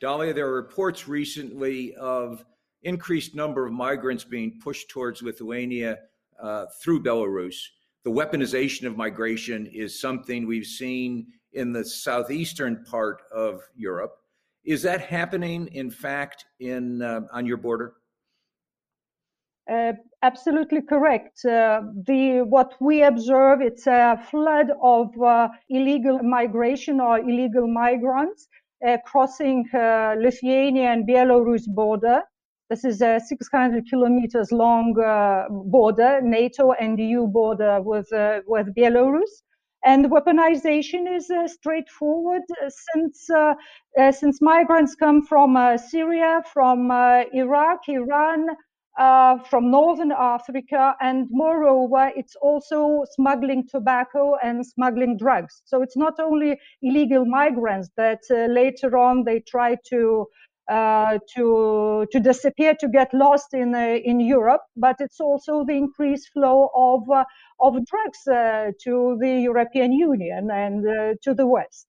Dalia, 0.00 0.34
there 0.34 0.46
are 0.46 0.54
reports 0.54 1.06
recently 1.06 1.94
of 1.96 2.46
increased 2.82 3.34
number 3.34 3.66
of 3.66 3.74
migrants 3.74 4.24
being 4.24 4.58
pushed 4.58 4.88
towards 4.88 5.20
Lithuania 5.20 5.98
uh, 6.40 6.64
through 6.80 7.02
Belarus. 7.02 7.56
The 8.06 8.12
weaponization 8.12 8.86
of 8.86 8.96
migration 8.96 9.66
is 9.66 10.00
something 10.00 10.46
we've 10.46 10.64
seen 10.64 11.26
in 11.54 11.72
the 11.72 11.84
southeastern 11.84 12.84
part 12.84 13.22
of 13.34 13.60
Europe. 13.74 14.12
Is 14.64 14.80
that 14.82 15.00
happening, 15.00 15.66
in 15.72 15.90
fact, 15.90 16.44
in 16.60 17.02
uh, 17.02 17.22
on 17.32 17.46
your 17.46 17.56
border? 17.56 17.94
Uh, 19.68 19.94
absolutely 20.22 20.82
correct. 20.82 21.44
Uh, 21.44 21.80
the 22.06 22.44
what 22.48 22.74
we 22.80 23.02
observe 23.02 23.60
it's 23.60 23.88
a 23.88 24.16
flood 24.30 24.68
of 24.80 25.08
uh, 25.20 25.48
illegal 25.68 26.20
migration 26.22 27.00
or 27.00 27.18
illegal 27.18 27.66
migrants 27.66 28.46
uh, 28.86 28.98
crossing 29.04 29.68
uh, 29.74 30.14
Lithuania 30.16 30.92
and 30.92 31.08
Belarus 31.08 31.66
border. 31.66 32.22
This 32.68 32.84
is 32.84 33.00
a 33.00 33.20
600 33.20 33.88
kilometers 33.88 34.50
long 34.50 34.98
uh, 34.98 35.44
border, 35.48 36.20
NATO 36.20 36.72
and 36.72 36.98
EU 36.98 37.28
border 37.28 37.80
with 37.80 38.12
uh, 38.12 38.40
with 38.46 38.74
Belarus. 38.74 39.42
And 39.84 40.06
weaponization 40.06 41.06
is 41.16 41.30
uh, 41.30 41.46
straightforward 41.46 42.42
since 42.68 43.30
since 44.10 44.42
migrants 44.42 44.96
come 44.96 45.22
from 45.22 45.56
Syria, 45.78 46.42
from 46.52 46.90
Iraq, 46.90 47.88
Iran, 47.88 48.48
uh, 48.98 49.38
from 49.50 49.70
northern 49.70 50.10
Africa, 50.10 50.96
and 51.00 51.28
moreover, 51.30 52.10
it's 52.16 52.34
also 52.36 53.04
smuggling 53.12 53.68
tobacco 53.68 54.36
and 54.42 54.66
smuggling 54.66 55.18
drugs. 55.18 55.62
So 55.66 55.82
it's 55.82 55.96
not 55.96 56.18
only 56.18 56.58
illegal 56.82 57.26
migrants 57.26 57.90
that 57.96 58.22
uh, 58.30 58.46
later 58.50 58.96
on 58.96 59.24
they 59.24 59.40
try 59.40 59.76
to 59.90 60.26
uh, 60.68 61.18
to 61.34 62.06
to 62.10 62.20
disappear, 62.20 62.74
to 62.74 62.88
get 62.88 63.12
lost 63.14 63.54
in 63.54 63.74
uh, 63.74 63.98
in 64.04 64.20
Europe, 64.20 64.62
but 64.76 64.96
it's 65.00 65.20
also 65.20 65.64
the 65.64 65.74
increased 65.74 66.30
flow 66.32 66.70
of 66.74 67.08
uh, 67.10 67.24
of 67.60 67.74
drugs 67.86 68.26
uh, 68.26 68.72
to 68.82 69.16
the 69.20 69.40
European 69.40 69.92
Union 69.92 70.50
and 70.50 70.84
to 71.22 71.34
the 71.34 71.46
West. 71.46 71.86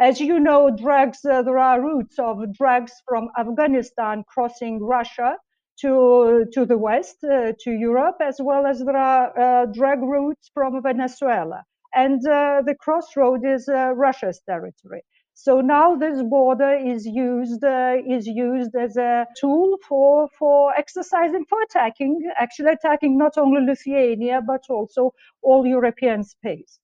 As 0.00 0.20
you 0.20 0.38
know, 0.38 0.70
drugs 0.70 1.20
there 1.22 1.58
are 1.58 1.80
routes 1.80 2.18
of 2.18 2.52
drugs 2.52 2.92
from 3.06 3.30
Afghanistan 3.36 4.24
crossing 4.28 4.82
Russia 4.82 5.36
to, 5.80 6.44
to 6.52 6.66
the 6.66 6.76
west, 6.76 7.22
uh, 7.24 7.52
to 7.60 7.70
Europe, 7.70 8.16
as 8.20 8.36
well 8.40 8.66
as 8.66 8.80
there 8.80 8.96
are 8.96 9.38
uh, 9.38 9.66
drug 9.66 10.00
routes 10.02 10.50
from 10.52 10.82
Venezuela. 10.82 11.62
And 11.94 12.20
uh, 12.26 12.62
the 12.66 12.74
crossroad 12.74 13.46
is 13.46 13.68
Russia's 13.68 14.40
territory. 14.46 15.02
So 15.40 15.60
now 15.60 15.94
this 15.94 16.20
border 16.20 16.74
is 16.74 17.06
used 17.06 17.62
uh, 17.62 17.94
is 18.04 18.26
used 18.26 18.74
as 18.74 18.96
a 18.96 19.24
tool 19.40 19.78
for 19.88 20.28
for 20.36 20.76
exercising 20.76 21.44
for 21.48 21.62
attacking, 21.62 22.28
actually 22.36 22.72
attacking 22.72 23.16
not 23.16 23.38
only 23.38 23.60
Lithuania 23.64 24.40
but 24.42 24.64
also 24.68 25.14
all 25.40 25.64
European 25.64 26.24
space. 26.24 26.80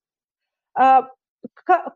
Uh, 0.77 1.01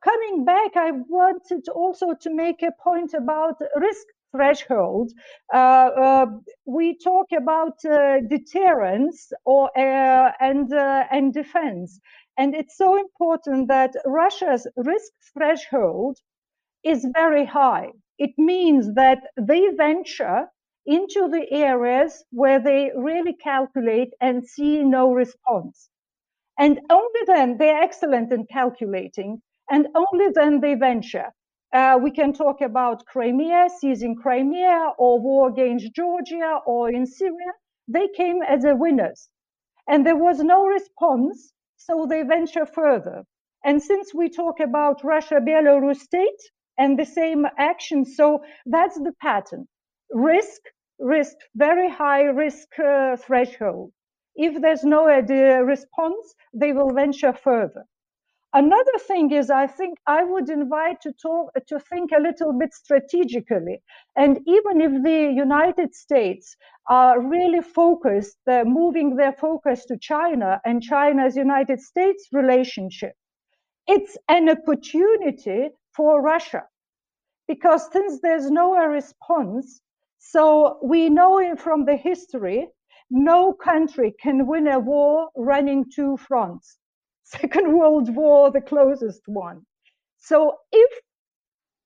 coming 0.04 0.44
back, 0.44 0.76
I 0.76 0.92
wanted 0.92 1.70
also 1.70 2.14
to 2.24 2.30
make 2.30 2.62
a 2.62 2.74
point 2.84 3.14
about 3.14 3.56
risk 3.78 4.06
threshold, 4.34 5.14
uh, 5.54 5.58
uh, 5.58 6.26
we 6.66 6.98
talk 6.98 7.28
about 7.32 7.84
uh, 7.86 8.20
deterrence 8.30 9.32
or 9.46 9.72
and 9.78 10.74
and 10.74 11.34
defense, 11.34 12.02
and 12.38 12.54
it's 12.54 12.76
so 12.76 12.98
important 13.00 13.70
that 13.70 13.96
Russia's 14.06 14.68
risk 14.76 15.14
threshold 15.34 16.18
is 16.90 17.06
very 17.14 17.46
high. 17.46 17.92
It 18.18 18.32
means 18.38 18.96
that 18.96 19.22
they 19.38 19.68
venture 19.78 20.48
into 20.86 21.30
the 21.30 21.46
areas 21.52 22.26
where 22.32 22.60
they 22.60 22.92
really 22.96 23.34
calculate 23.34 24.12
and 24.20 24.44
see 24.44 24.84
no 24.84 25.14
response. 25.14 25.90
And 26.58 26.80
only 26.90 27.22
then 27.28 27.58
they're 27.58 27.82
excellent 27.82 28.34
in 28.34 28.46
calculating, 28.48 29.42
and 29.70 29.88
only 29.96 30.30
then 30.34 30.60
they 30.62 30.74
venture. 30.74 31.32
Uh, 31.72 32.00
we 32.02 32.12
can 32.12 32.34
talk 32.34 32.60
about 32.62 33.06
Crimea, 33.06 33.70
seizing 33.80 34.16
Crimea, 34.16 34.94
or 34.98 35.22
war 35.22 35.50
against 35.50 35.94
Georgia, 35.94 36.60
or 36.66 36.90
in 36.90 37.06
Syria. 37.06 37.54
They 37.88 38.08
came 38.08 38.42
as 38.42 38.66
a 38.66 38.76
winners. 38.76 39.30
And 39.88 40.06
there 40.06 40.18
was 40.18 40.40
no 40.40 40.66
response, 40.66 41.54
so 41.78 42.08
they 42.10 42.24
venture 42.24 42.66
further. 42.66 43.24
And 43.64 43.82
since 43.82 44.14
we 44.14 44.30
talk 44.30 44.60
about 44.60 45.04
Russia 45.04 45.40
Belarus 45.40 46.00
state, 46.00 46.42
and 46.80 46.98
the 46.98 47.06
same 47.06 47.46
action. 47.58 48.06
So 48.06 48.42
that's 48.66 48.98
the 48.98 49.14
pattern. 49.22 49.68
Risk, 50.10 50.62
risk, 50.98 51.36
very 51.56 51.90
high 51.90 52.24
risk 52.24 52.68
uh, 52.80 53.18
threshold. 53.18 53.92
If 54.36 54.62
there's 54.62 54.84
no 54.84 55.06
response, 55.06 56.34
they 56.54 56.72
will 56.72 56.94
venture 56.94 57.34
further. 57.34 57.86
Another 58.54 58.98
thing 59.08 59.32
is, 59.32 59.52
I 59.52 59.68
think 59.68 60.00
I 60.08 60.24
would 60.24 60.50
invite 60.50 61.02
to 61.02 61.14
talk 61.14 61.52
to 61.68 61.80
think 61.80 62.12
a 62.12 62.22
little 62.22 62.52
bit 62.52 62.74
strategically. 62.74 63.84
And 64.16 64.40
even 64.48 64.82
if 64.82 65.04
the 65.04 65.32
United 65.36 65.94
States 65.94 66.58
are 66.90 67.22
really 67.22 67.62
focused, 67.62 68.38
they're 68.48 68.66
moving 68.66 69.18
their 69.18 69.34
focus 69.34 69.86
to 69.86 69.98
China 70.00 70.60
and 70.66 70.82
China's 70.82 71.36
United 71.36 71.80
States 71.80 72.28
relationship, 72.32 73.14
it's 73.86 74.18
an 74.28 74.50
opportunity 74.50 75.70
for 75.96 76.22
Russia 76.22 76.64
because 77.50 77.92
since 77.92 78.22
there's 78.22 78.52
no 78.52 78.76
response, 78.88 79.82
so 80.20 80.78
we 80.84 81.10
know 81.10 81.56
from 81.58 81.86
the 81.86 81.98
history, 81.98 82.70
no 83.10 83.54
country 83.54 84.14
can 84.22 84.46
win 84.46 84.68
a 84.68 84.80
war 84.80 85.30
running 85.36 85.86
two 85.96 86.16
fronts 86.18 86.78
Second 87.24 87.78
World 87.78 88.16
War, 88.16 88.52
the 88.52 88.62
closest 88.62 89.24
one. 89.28 89.66
So 90.20 90.58
if 90.72 90.92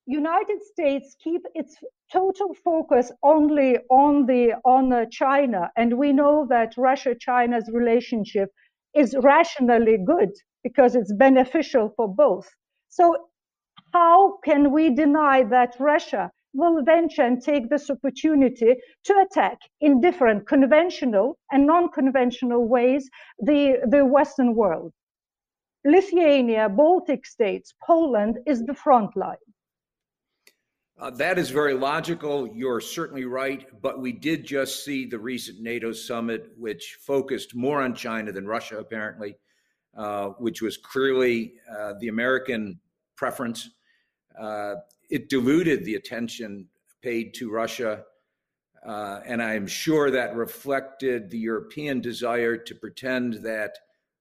United 0.05 0.61
States 0.63 1.15
keep 1.23 1.43
its 1.55 1.77
total 2.11 2.53
focus 2.53 3.13
only 3.23 3.77
on 3.89 4.25
the 4.25 4.55
on 4.65 4.91
uh, 4.91 5.05
China, 5.11 5.71
and 5.77 5.97
we 5.97 6.11
know 6.11 6.45
that 6.49 6.73
Russia-China's 6.77 7.69
relationship 7.71 8.49
is 8.93 9.15
rationally 9.23 9.97
good 10.05 10.31
because 10.61 10.95
it's 10.95 11.13
beneficial 11.13 11.93
for 11.95 12.07
both. 12.13 12.49
So 12.89 13.15
how 13.93 14.39
can 14.43 14.71
we 14.71 14.89
deny 14.89 15.43
that 15.43 15.75
Russia 15.79 16.31
will 16.53 16.83
venture 16.83 17.21
and 17.21 17.41
take 17.41 17.69
this 17.69 17.89
opportunity 17.89 18.75
to 19.05 19.13
attack 19.25 19.59
in 19.81 20.01
different 20.01 20.47
conventional 20.47 21.37
and 21.51 21.65
non-conventional 21.65 22.67
ways 22.67 23.09
the, 23.39 23.79
the 23.89 24.03
Western 24.05 24.55
world? 24.55 24.91
Lithuania, 25.85 26.69
Baltic 26.69 27.25
states, 27.25 27.73
Poland 27.85 28.39
is 28.47 28.63
the 28.63 28.73
front 28.73 29.15
line. 29.15 29.35
Uh, 30.99 31.09
that 31.09 31.37
is 31.37 31.49
very 31.49 31.73
logical. 31.73 32.47
You're 32.47 32.79
certainly 32.79 33.25
right. 33.25 33.67
But 33.81 33.99
we 33.99 34.11
did 34.11 34.45
just 34.45 34.85
see 34.85 35.05
the 35.05 35.19
recent 35.19 35.59
NATO 35.59 35.91
summit, 35.91 36.51
which 36.55 36.97
focused 37.01 37.55
more 37.55 37.81
on 37.81 37.95
China 37.95 38.31
than 38.31 38.47
Russia, 38.47 38.77
apparently, 38.77 39.35
uh, 39.97 40.29
which 40.37 40.61
was 40.61 40.77
clearly 40.77 41.55
uh, 41.69 41.93
the 41.99 42.07
American 42.07 42.79
preference. 43.17 43.69
Uh, 44.39 44.75
it 45.09 45.29
diluted 45.29 45.85
the 45.85 45.95
attention 45.95 46.67
paid 47.01 47.33
to 47.35 47.51
Russia. 47.51 48.03
Uh, 48.85 49.19
and 49.25 49.41
I'm 49.41 49.67
sure 49.67 50.11
that 50.11 50.35
reflected 50.35 51.29
the 51.29 51.37
European 51.37 52.01
desire 52.01 52.57
to 52.57 52.75
pretend 52.75 53.35
that 53.43 53.77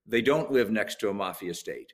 they 0.06 0.20
don't 0.20 0.52
live 0.52 0.70
next 0.70 1.00
to 1.00 1.08
a 1.08 1.14
mafia 1.14 1.54
state, 1.54 1.92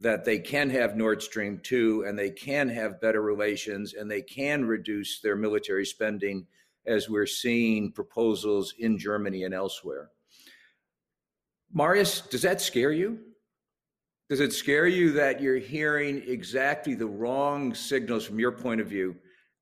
that 0.00 0.24
they 0.24 0.38
can 0.38 0.70
have 0.70 0.96
Nord 0.96 1.22
Stream 1.22 1.60
2 1.62 2.04
and 2.06 2.18
they 2.18 2.30
can 2.30 2.68
have 2.68 3.00
better 3.00 3.22
relations 3.22 3.94
and 3.94 4.10
they 4.10 4.22
can 4.22 4.64
reduce 4.64 5.20
their 5.20 5.36
military 5.36 5.86
spending 5.86 6.46
as 6.86 7.08
we're 7.08 7.26
seeing 7.26 7.92
proposals 7.92 8.74
in 8.78 8.98
Germany 8.98 9.44
and 9.44 9.54
elsewhere. 9.54 10.10
Marius, 11.72 12.22
does 12.22 12.42
that 12.42 12.60
scare 12.60 12.92
you? 12.92 13.18
Does 14.30 14.38
it 14.38 14.52
scare 14.52 14.86
you 14.86 15.10
that 15.14 15.40
you're 15.40 15.58
hearing 15.58 16.22
exactly 16.24 16.94
the 16.94 17.06
wrong 17.06 17.74
signals 17.74 18.24
from 18.24 18.38
your 18.38 18.52
point 18.52 18.80
of 18.80 18.86
view 18.86 19.16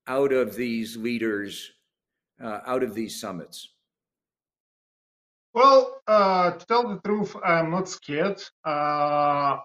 out 0.07 0.31
of 0.31 0.57
these 0.57 0.95
leaders, 0.95 1.73
uh, 2.39 2.61
out 2.67 2.83
of 2.83 2.95
these 2.95 3.19
summits? 3.19 3.71
Well, 5.55 6.03
uh, 6.07 6.51
to 6.51 6.67
tell 6.67 6.87
the 6.87 7.01
truth, 7.03 7.35
I'm 7.43 7.71
not 7.71 7.89
scared. 7.89 8.43
Uh, 8.63 9.57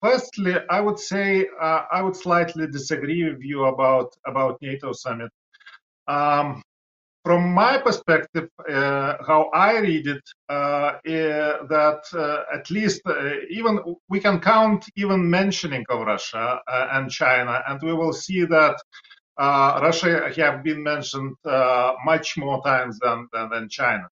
firstly, 0.00 0.54
I 0.70 0.80
would 0.80 1.00
say 1.00 1.48
uh, 1.60 1.86
I 1.90 2.00
would 2.00 2.14
slightly 2.14 2.68
disagree 2.68 3.28
with 3.28 3.42
you 3.42 3.64
about 3.64 4.14
about 4.24 4.62
NATO 4.62 4.92
summit. 4.92 5.32
Um, 6.06 6.62
from 7.24 7.52
my 7.52 7.78
perspective, 7.78 8.48
uh, 8.68 9.14
how 9.26 9.50
I 9.52 9.78
read 9.78 10.06
it, 10.06 10.22
uh, 10.48 10.92
that 11.04 12.02
uh, 12.14 12.56
at 12.56 12.70
least 12.70 13.02
even 13.50 13.78
we 14.08 14.20
can 14.20 14.40
count 14.40 14.84
even 14.96 15.28
mentioning 15.28 15.84
of 15.90 16.06
Russia 16.06 16.60
and 16.66 17.10
China, 17.10 17.62
and 17.68 17.80
we 17.82 17.92
will 17.92 18.12
see 18.12 18.44
that 18.46 18.76
Russia 19.38 20.32
have 20.36 20.62
been 20.64 20.82
mentioned 20.82 21.36
much 22.04 22.36
more 22.38 22.62
times 22.62 22.98
than, 23.00 23.28
than, 23.32 23.50
than 23.50 23.68
China. 23.68 24.08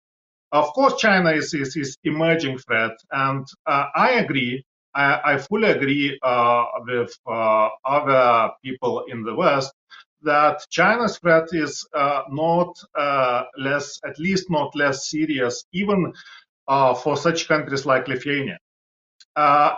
Of 0.54 0.68
course, 0.74 1.02
China 1.02 1.32
is, 1.32 1.54
is, 1.54 1.76
is 1.76 1.98
emerging 2.04 2.60
threat, 2.60 2.92
and 3.12 3.46
uh, 3.66 3.88
I 3.96 4.12
agree. 4.12 4.64
I, 4.96 5.20
I 5.34 5.38
fully 5.40 5.72
agree 5.72 6.20
uh, 6.22 6.66
with 6.86 7.12
uh, 7.28 7.70
other 7.84 8.52
people 8.64 9.06
in 9.08 9.24
the 9.24 9.34
West 9.34 9.74
that 10.24 10.66
China's 10.70 11.18
threat 11.20 11.50
is 11.54 11.88
uh, 11.96 12.24
not 12.30 12.76
uh, 12.98 13.44
less, 13.58 14.00
at 14.06 14.20
least 14.20 14.50
not 14.50 14.76
less 14.76 15.10
serious, 15.10 15.66
even 15.74 16.14
uh, 16.68 16.94
for 16.96 17.18
such 17.18 17.48
countries 17.48 17.86
like 17.86 18.08
Lithuania. 18.08 18.58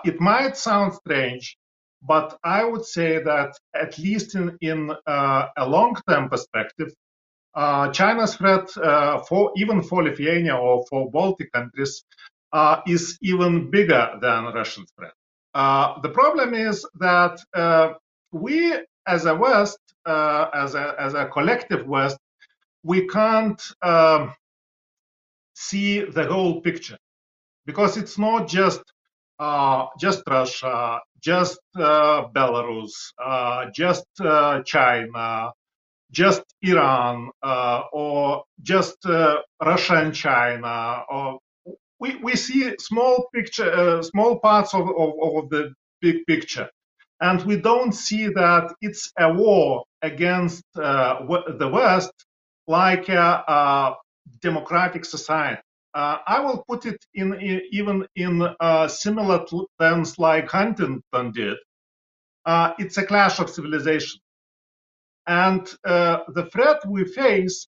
it 0.06 0.20
might 0.22 0.58
sound 0.58 0.94
strange, 0.94 1.58
but 2.04 2.38
I 2.44 2.64
would 2.66 2.86
say 2.86 3.24
that 3.24 3.54
at 3.76 3.98
least 4.00 4.36
in, 4.36 4.58
in 4.62 4.92
a 5.08 5.66
long-term 5.68 6.30
perspective, 6.30 6.94
uh, 7.56 7.90
China's 7.92 8.36
threat 8.36 8.76
uh, 8.78 9.20
for 9.20 9.52
even 9.58 9.82
for 9.82 10.04
Lithuania 10.04 10.56
or 10.56 10.86
for 10.90 11.10
Baltic 11.12 11.52
countries 11.54 12.04
uh, 12.54 12.82
is 12.88 13.18
even 13.22 13.72
bigger 13.72 14.12
than 14.22 14.46
Russian 14.46 14.86
threat. 14.98 15.14
The 15.54 16.10
problem 16.14 16.54
is 16.54 16.86
that 17.00 17.40
we, 18.32 18.74
as 19.08 19.26
a 19.26 19.36
West, 19.36 19.80
uh, 20.06 20.48
as 20.54 20.76
a 20.76 20.96
as 21.00 21.14
a 21.14 21.26
collective 21.26 21.86
West, 21.88 22.18
we 22.84 23.08
can't 23.08 23.62
um, 23.82 24.34
see 25.54 26.02
the 26.02 26.26
whole 26.26 26.62
picture. 26.62 26.98
Because 27.66 27.98
it's 27.98 28.18
not 28.18 28.48
just 28.48 28.84
just 30.00 30.24
Russia, 30.28 31.00
just 31.20 31.60
Belarus, 31.76 32.94
just 33.74 34.06
China, 34.66 35.52
just 36.12 36.44
Iran 36.62 37.30
uh, 37.44 37.84
or 37.92 38.44
just 38.62 39.06
uh, 39.06 39.38
Russia 39.64 39.96
and 39.96 40.14
China, 40.14 41.04
or 41.10 41.40
we, 42.00 42.16
we 42.18 42.36
see 42.36 42.74
small 42.80 43.28
picture, 43.34 43.72
uh, 43.72 44.02
small 44.02 44.40
parts 44.40 44.74
of, 44.74 44.88
of, 44.88 45.14
of, 45.22 45.50
the 45.50 45.74
big 46.02 46.26
picture, 46.26 46.70
and 47.22 47.42
we 47.44 47.58
don't 47.58 47.94
see 47.94 48.28
that 48.28 48.74
it's 48.82 49.12
a 49.20 49.32
war 49.32 49.84
against 50.02 50.64
uh, 50.76 51.26
the 51.58 51.68
West 51.68 52.14
like 52.68 53.10
a, 53.10 53.96
democratic 54.42 55.06
society. 55.06 55.62
Uh, 55.94 56.18
I 56.28 56.40
will 56.40 56.64
put 56.68 56.86
it 56.86 56.98
in, 57.14 57.34
in 57.36 57.62
even 57.72 58.06
in 58.16 58.42
uh, 58.60 58.88
similar 58.88 59.46
terms 59.80 60.18
like 60.18 60.50
Huntington 60.50 61.32
did. 61.32 61.58
it's 62.80 62.98
a 62.98 63.06
clash 63.06 63.40
of 63.40 63.50
civilization 63.50 64.20
and 65.28 65.66
the 65.86 66.50
threat 66.52 66.80
we 66.88 67.06
face 67.06 67.68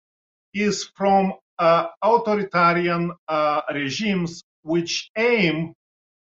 is 0.53 0.89
from 0.95 1.33
uh, 1.59 1.87
authoritarian 2.03 3.11
uh, 3.27 3.61
regimes 3.73 4.43
which 4.63 5.09
aim 5.17 5.73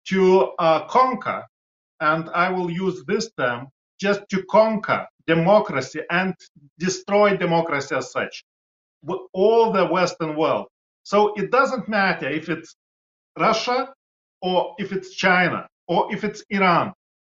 to 0.08 0.51
uh, 0.60 0.86
conquer, 0.88 1.43
and 1.99 2.29
I 2.29 2.49
will 2.49 2.69
use 2.71 3.03
this 3.05 3.31
term, 3.38 3.67
just 3.99 4.21
to 4.29 4.43
conquer 4.43 5.07
democracy 5.25 6.01
and 6.10 6.36
destroy 6.79 7.36
democracy 7.36 7.95
as 7.95 8.12
such, 8.12 8.43
all 9.33 9.71
the 9.71 9.86
Western 9.86 10.36
world. 10.36 10.67
So 11.03 11.33
it 11.36 11.51
doesn't 11.51 11.88
matter 11.88 12.29
if 12.29 12.49
it's 12.49 12.75
Russia 13.39 13.93
or 14.41 14.75
if 14.77 14.91
it's 14.91 15.15
China 15.15 15.67
or 15.88 16.13
if 16.13 16.23
it's 16.23 16.43
Iran. 16.49 16.93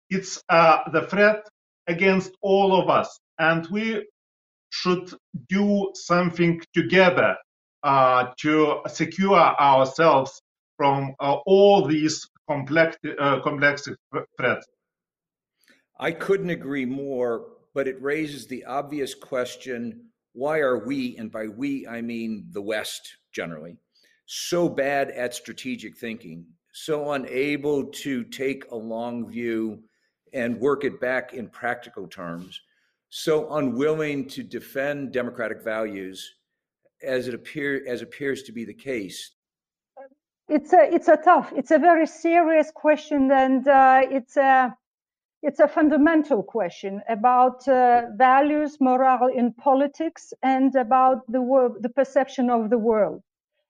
It's 0.10 0.42
uh, 0.50 0.90
the 0.92 1.04
threat 1.08 1.48
against 1.88 2.32
all 2.42 2.80
of 2.80 2.90
us 2.90 3.20
and 3.40 3.68
we 3.72 4.06
should 4.70 5.14
do 5.50 5.92
something 5.96 6.62
together 6.74 7.36
uh, 7.84 8.28
to 8.42 8.82
secure 8.88 9.38
ourselves 9.38 10.42
from 10.82 11.14
uh, 11.20 11.36
all 11.46 11.86
these 11.86 12.28
complex, 12.50 12.98
uh, 13.20 13.40
complex 13.42 13.88
threats. 14.36 14.66
I 16.00 16.12
couldn't 16.12 16.50
agree 16.50 16.86
more, 16.86 17.46
but 17.76 17.88
it 17.88 18.02
raises 18.02 18.48
the 18.48 18.66
obvious 18.66 19.14
question 19.14 20.08
why 20.34 20.58
are 20.58 20.84
we, 20.84 21.16
and 21.18 21.32
by 21.32 21.48
we 21.48 21.86
I 21.86 22.02
mean 22.02 22.48
the 22.52 22.64
West 22.64 23.18
generally, 23.32 23.78
so 24.26 24.68
bad 24.68 25.12
at 25.12 25.36
strategic 25.36 25.96
thinking, 25.96 26.48
so 26.74 27.12
unable 27.12 27.84
to 28.06 28.24
take 28.24 28.64
a 28.72 28.76
long 28.76 29.30
view 29.30 29.84
and 30.34 30.60
work 30.60 30.84
it 30.84 31.00
back 31.00 31.34
in 31.36 31.48
practical 31.48 32.08
terms? 32.08 32.60
so 33.14 33.54
unwilling 33.56 34.26
to 34.26 34.42
defend 34.42 35.12
democratic 35.12 35.62
values 35.62 36.36
as 37.04 37.28
it 37.28 37.34
appear 37.34 37.84
as 37.86 38.02
appears 38.02 38.42
to 38.44 38.52
be 38.54 38.66
the 38.66 38.74
case? 38.74 39.32
It's 40.52 40.74
a 40.74 40.84
it's 40.94 41.08
a 41.08 41.16
tough, 41.16 41.54
it's 41.56 41.72
a 41.72 41.80
very 41.80 42.06
serious 42.06 42.72
question, 42.72 43.32
and 43.32 43.66
uh, 43.66 44.02
it's 44.18 44.36
a 44.36 44.76
it's 45.42 45.62
a 45.62 45.68
fundamental 45.70 46.44
question 46.44 47.02
about 47.08 47.66
uh, 47.70 48.08
values, 48.18 48.78
morale 48.82 49.30
in 49.34 49.54
politics, 49.54 50.34
and 50.44 50.76
about 50.76 51.20
the 51.32 51.42
world, 51.42 51.78
the 51.80 51.88
perception 51.88 52.50
of 52.50 52.70
the 52.70 52.78
world. 52.78 53.24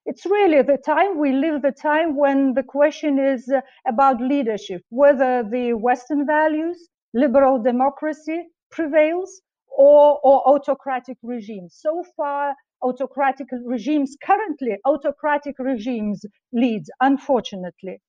It's 0.08 0.26
really 0.26 0.64
the 0.64 0.78
time 0.78 1.20
we 1.20 1.34
live, 1.34 1.62
the 1.62 1.72
time 1.72 2.16
when 2.16 2.56
the 2.56 2.64
question 2.64 3.20
is 3.20 3.54
about 3.86 4.20
leadership, 4.20 4.82
whether 4.90 5.44
the 5.44 5.74
Western 5.74 6.26
values, 6.26 6.90
liberal 7.14 7.62
democracy 7.62 8.48
prevails, 8.72 9.42
or, 9.78 10.20
or 10.24 10.48
autocratic 10.48 11.18
regimes. 11.24 11.76
So 11.80 12.04
far, 12.18 12.56
autocratic 12.84 13.48
regimes, 13.66 14.16
currently 14.24 14.78
autocratic 14.86 15.56
regimes 15.60 16.26
lead, 16.54 16.84
unfortunately. 17.02 18.00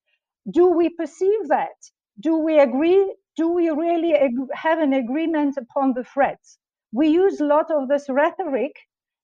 Do 0.51 0.69
we 0.71 0.89
perceive 0.91 1.49
that? 1.49 1.77
Do 2.21 2.39
we 2.39 2.59
agree? 2.59 3.17
Do 3.37 3.49
we 3.53 3.71
really 3.71 4.15
ag- 4.15 4.53
have 4.55 4.79
an 4.79 4.93
agreement 4.93 5.57
upon 5.57 5.95
the 5.95 6.05
threats? 6.05 6.59
We 6.93 7.09
use 7.09 7.41
a 7.41 7.47
lot 7.47 7.71
of 7.71 7.89
this 7.89 8.07
rhetoric, 8.09 8.73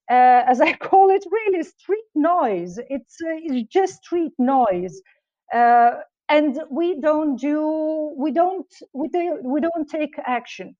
uh, 0.09 0.13
as 0.47 0.61
I 0.61 0.73
call 0.73 1.09
it, 1.11 1.23
really 1.31 1.63
street 1.63 2.09
noise. 2.15 2.79
It's, 2.89 3.17
uh, 3.21 3.37
it's 3.43 3.69
just 3.71 4.03
street 4.03 4.33
noise. 4.39 5.01
Uh, 5.53 5.91
and 6.29 6.59
we 6.71 6.99
don't 7.01 7.35
do, 7.39 8.13
we 8.17 8.31
don't, 8.31 8.71
we, 8.93 9.07
do, 9.09 9.39
we 9.43 9.61
don't 9.61 9.89
take 9.89 10.13
action. 10.25 10.75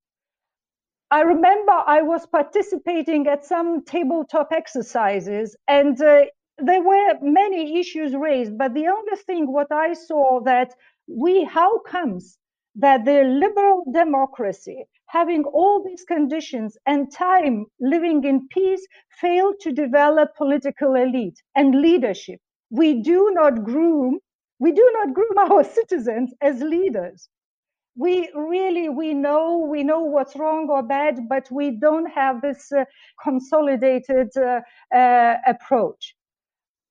I 1.12 1.22
remember 1.22 1.72
I 1.72 2.04
was 2.04 2.28
participating 2.28 3.28
at 3.28 3.44
some 3.44 3.84
tabletop 3.84 4.52
exercises 4.52 5.56
and 5.68 6.00
uh, 6.02 6.26
there 6.60 6.84
were 6.84 7.16
many 7.22 7.80
issues 7.80 8.14
raised, 8.16 8.58
but 8.60 8.76
the 8.76 8.88
only 8.88 9.16
thing 9.16 9.52
what 9.52 9.72
I 9.72 9.94
saw 9.94 10.42
that 10.42 10.76
we, 11.08 11.46
how 11.46 11.80
comes 11.80 12.38
that 12.76 13.06
the 13.06 13.24
liberal 13.24 13.86
democracy, 13.92 14.86
having 15.08 15.46
all 15.46 15.84
these 15.84 16.04
conditions 16.04 16.78
and 16.86 17.12
time 17.12 17.66
living 17.80 18.24
in 18.24 18.48
peace, 18.50 18.86
failed 19.20 19.56
to 19.62 19.72
develop 19.72 20.36
political 20.38 20.94
elite 20.94 21.42
and 21.56 21.82
leadership. 21.82 22.40
We 22.70 23.02
do 23.02 23.32
not 23.34 23.64
groom, 23.64 24.20
we 24.60 24.72
do 24.74 24.92
not 24.94 25.16
groom 25.16 25.38
our 25.52 25.64
citizens 25.64 26.36
as 26.42 26.62
leaders 26.62 27.30
we 28.00 28.32
really 28.34 28.88
we 28.88 29.14
know 29.14 29.58
we 29.58 29.84
know 29.84 30.00
what's 30.00 30.36
wrong 30.38 30.70
or 30.70 30.82
bad 30.82 31.28
but 31.28 31.46
we 31.52 31.70
don't 31.72 32.10
have 32.10 32.42
this 32.42 32.72
uh, 32.72 32.86
consolidated 33.22 34.30
uh, 34.38 34.62
uh, 34.96 35.36
approach. 35.46 36.16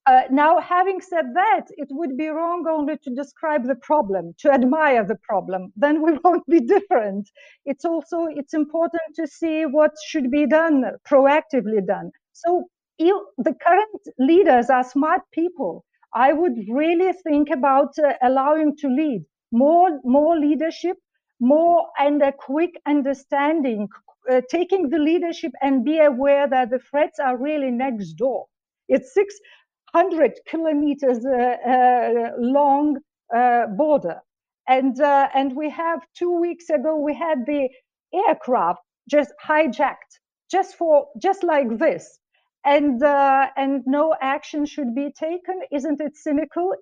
Uh, 0.06 0.22
now 0.30 0.60
having 0.60 1.00
said 1.00 1.26
that 1.34 1.64
it 1.70 1.88
would 1.90 2.16
be 2.16 2.28
wrong 2.28 2.66
only 2.68 2.96
to 2.98 3.10
describe 3.14 3.66
the 3.66 3.74
problem 3.76 4.34
to 4.38 4.50
admire 4.50 5.04
the 5.04 5.18
problem. 5.22 5.72
Then 5.76 6.02
we 6.02 6.12
won't 6.24 6.46
be 6.46 6.60
different. 6.60 7.30
It's 7.64 7.86
also 7.86 8.26
it's 8.28 8.52
important 8.52 9.08
to 9.16 9.26
see 9.26 9.64
what 9.64 9.92
should 10.06 10.30
be 10.30 10.46
done 10.46 10.84
proactively 11.10 11.86
done. 11.86 12.10
So 12.34 12.68
the 12.98 13.54
current 13.66 14.02
leaders 14.18 14.68
are 14.68 14.84
smart 14.84 15.22
people. 15.32 15.84
I 16.14 16.32
would 16.32 16.58
really 16.68 17.12
think 17.12 17.48
about 17.50 17.92
uh, 17.98 18.14
allowing 18.22 18.76
to 18.78 18.88
lead 18.88 19.24
more 19.52 20.00
more 20.04 20.38
leadership 20.38 20.96
more 21.40 21.86
and 21.98 22.22
a 22.22 22.32
quick 22.32 22.80
understanding 22.86 23.88
uh, 24.30 24.40
taking 24.50 24.88
the 24.90 24.98
leadership 24.98 25.52
and 25.62 25.84
be 25.84 25.98
aware 25.98 26.48
that 26.48 26.70
the 26.70 26.78
threats 26.78 27.18
are 27.18 27.36
really 27.36 27.70
next 27.70 28.14
door. 28.14 28.46
It's 28.88 29.14
600 29.14 30.40
kilometers 30.46 31.24
uh, 31.24 31.56
uh, 31.66 32.30
long 32.38 32.98
uh, 33.34 33.66
border. 33.68 34.20
And 34.68 35.00
uh, 35.00 35.28
and 35.34 35.56
we 35.56 35.70
have 35.70 36.02
two 36.14 36.32
weeks 36.38 36.68
ago 36.68 36.96
we 36.96 37.14
had 37.14 37.46
the 37.46 37.70
aircraft 38.12 38.80
just 39.10 39.32
hijacked 39.46 40.12
just 40.50 40.74
for 40.76 41.06
just 41.20 41.42
like 41.42 41.78
this. 41.78 42.18
And 42.64 43.02
uh, 43.02 43.48
and 43.56 43.82
no 43.86 44.14
action 44.20 44.66
should 44.66 44.94
be 44.94 45.10
taken. 45.18 45.62
Isn't 45.72 46.00
it 46.00 46.16
cynical 46.16 46.74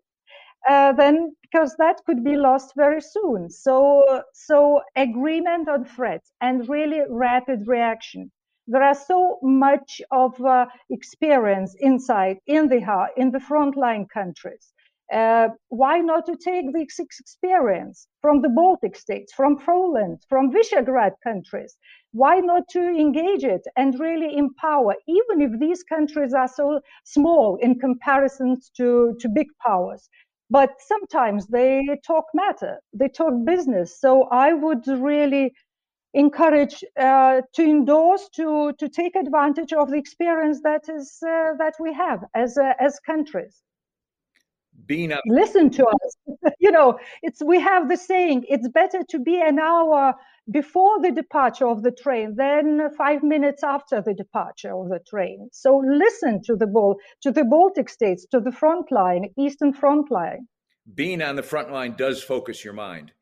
uh, 0.68 0.92
then 0.92 1.34
because 1.42 1.76
that 1.78 2.00
could 2.06 2.24
be 2.24 2.36
lost 2.36 2.72
very 2.76 3.00
soon. 3.00 3.48
So, 3.50 4.22
so 4.34 4.80
agreement 4.96 5.68
on 5.68 5.84
threats 5.84 6.32
and 6.40 6.68
really 6.68 7.02
rapid 7.08 7.66
reaction. 7.66 8.30
There 8.66 8.82
are 8.82 8.94
so 8.94 9.38
much 9.42 10.00
of 10.10 10.40
uh, 10.44 10.66
experience 10.90 11.76
inside 11.78 12.38
in 12.46 12.68
the 12.68 12.80
in 13.16 13.30
the 13.30 13.38
frontline 13.38 14.08
countries. 14.08 14.72
Uh, 15.12 15.50
why 15.68 16.00
not 16.00 16.26
to 16.26 16.36
take 16.36 16.72
this 16.72 16.98
experience 16.98 18.08
from 18.20 18.42
the 18.42 18.48
Baltic 18.48 18.96
states, 18.96 19.32
from 19.32 19.56
Poland, 19.56 20.18
from 20.28 20.50
Visegrad 20.50 21.12
countries? 21.22 21.76
Why 22.10 22.40
not 22.40 22.66
to 22.70 22.80
engage 22.80 23.44
it 23.44 23.64
and 23.76 24.00
really 24.00 24.36
empower, 24.36 24.96
even 25.06 25.40
if 25.42 25.60
these 25.60 25.84
countries 25.84 26.34
are 26.34 26.48
so 26.48 26.80
small 27.04 27.56
in 27.62 27.78
comparison 27.78 28.56
to, 28.78 29.16
to 29.20 29.28
big 29.28 29.46
powers? 29.64 30.08
But 30.50 30.70
sometimes 30.80 31.46
they 31.48 31.84
talk 32.06 32.24
matter 32.34 32.80
they 32.92 33.08
talk 33.08 33.32
business. 33.44 34.00
So 34.00 34.24
i 34.30 34.52
would 34.52 34.86
really 34.86 35.52
encourage 36.14 36.82
uh, 36.98 37.42
to 37.54 37.62
endorse 37.62 38.28
to 38.30 38.72
to 38.78 38.88
take 38.88 39.14
advantage 39.16 39.72
of 39.72 39.90
the 39.90 39.96
experience 39.98 40.60
that 40.62 40.88
is 40.88 41.18
uh, 41.22 41.52
that 41.58 41.74
we 41.78 41.92
have 41.92 42.24
as 42.34 42.56
uh, 42.58 42.72
as 42.80 42.98
countries. 43.00 43.62
Being 44.86 45.12
a- 45.12 45.20
listen 45.26 45.70
to 45.70 45.86
us. 45.86 46.16
You 46.60 46.70
know 46.72 46.98
it's 47.22 47.42
we 47.44 47.60
have 47.60 47.88
the 47.88 47.96
saying 47.96 48.44
it's 48.48 48.68
better 48.68 49.02
to 49.10 49.18
be 49.18 49.40
an 49.40 49.58
hour 49.58 50.14
before 50.50 51.00
the 51.02 51.10
departure 51.10 51.66
of 51.66 51.82
the 51.82 51.90
train 51.90 52.34
then 52.36 52.88
five 52.96 53.22
minutes 53.22 53.62
after 53.64 54.00
the 54.00 54.14
departure 54.14 54.74
of 54.74 54.88
the 54.88 55.00
train. 55.08 55.48
So 55.52 55.82
listen 55.84 56.42
to 56.44 56.56
the 56.56 56.66
ball 56.66 56.96
to 57.22 57.30
the 57.30 57.44
baltic 57.44 57.88
states 57.88 58.26
to 58.30 58.40
the 58.40 58.52
front 58.52 58.92
line 58.92 59.30
eastern 59.38 59.72
front 59.72 60.10
line. 60.10 60.46
Being 60.94 61.20
on 61.20 61.36
the 61.36 61.42
front 61.42 61.72
line 61.72 61.96
does 61.96 62.22
focus 62.22 62.64
your 62.64 62.74
mind. 62.74 63.12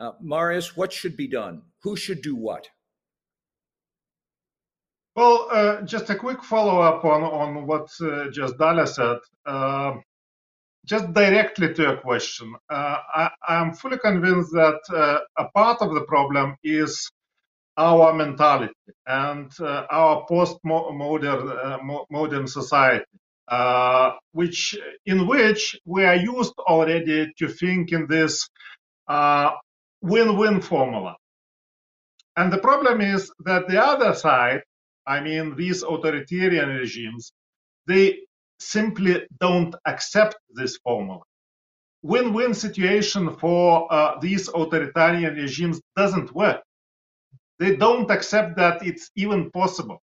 Uh, 0.00 0.12
marius 0.20 0.76
what 0.76 0.92
should 0.92 1.16
be 1.16 1.26
done? 1.26 1.62
Who 1.82 1.96
should 1.96 2.22
do 2.22 2.36
what? 2.36 2.68
Well, 5.16 5.48
uh, 5.50 5.82
just 5.82 6.10
a 6.10 6.14
quick 6.14 6.44
follow-up 6.44 7.04
on, 7.04 7.24
on 7.24 7.66
what 7.66 7.88
uh, 8.00 8.30
just 8.30 8.56
Dalia 8.56 8.86
said. 8.86 9.18
Uh, 9.44 9.96
just 10.88 11.12
directly 11.12 11.74
to 11.74 11.82
your 11.82 11.96
question, 11.98 12.54
uh, 12.70 12.96
I, 13.14 13.30
am 13.48 13.74
fully 13.74 13.98
convinced 13.98 14.52
that 14.52 14.80
uh, 14.90 15.18
a 15.36 15.48
part 15.50 15.82
of 15.82 15.94
the 15.94 16.04
problem 16.04 16.56
is 16.64 17.10
our 17.76 18.14
mentality 18.14 18.72
and 19.06 19.52
uh, 19.60 19.84
our 19.90 20.24
post-modern 20.26 21.78
modern 22.10 22.46
society, 22.48 23.04
uh, 23.48 24.12
which 24.32 24.78
in 25.04 25.26
which 25.26 25.78
we 25.84 26.04
are 26.04 26.16
used 26.16 26.54
already 26.58 27.32
to 27.38 27.48
think 27.48 27.92
in 27.92 28.06
this 28.08 28.48
uh, 29.08 29.50
win-win 30.00 30.60
formula. 30.62 31.16
And 32.34 32.50
the 32.50 32.58
problem 32.58 33.02
is 33.02 33.30
that 33.44 33.68
the 33.68 33.82
other 33.82 34.14
side, 34.14 34.62
I 35.06 35.20
mean 35.20 35.54
these 35.54 35.82
authoritarian 35.82 36.70
regimes, 36.70 37.32
they 37.86 38.20
simply 38.58 39.26
don't 39.40 39.74
accept 39.86 40.36
this 40.50 40.78
formula. 40.78 41.20
Win-win 42.02 42.54
situation 42.54 43.36
for 43.36 43.92
uh, 43.92 44.18
these 44.20 44.48
authoritarian 44.48 45.34
regimes 45.34 45.80
doesn't 45.96 46.34
work. 46.34 46.62
They 47.58 47.76
don't 47.76 48.10
accept 48.10 48.56
that 48.56 48.86
it's 48.86 49.10
even 49.16 49.50
possible. 49.50 50.00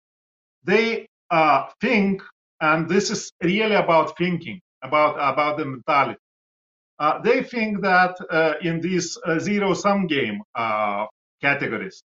They 0.65 1.07
uh, 1.31 1.67
think, 1.81 2.21
and 2.61 2.89
this 2.89 3.11
is 3.11 3.31
really 3.43 3.75
about 3.75 4.17
thinking, 4.17 4.61
about 4.83 5.15
about 5.15 5.57
the 5.57 5.65
mentality. 5.65 6.19
Uh, 6.99 7.19
they 7.21 7.43
think 7.43 7.81
that 7.81 8.15
uh, 8.31 8.53
in 8.61 8.81
these 8.81 9.17
uh, 9.25 9.39
zero-sum 9.39 10.07
game 10.07 10.41
uh, 10.55 11.05
categories, 11.41 12.03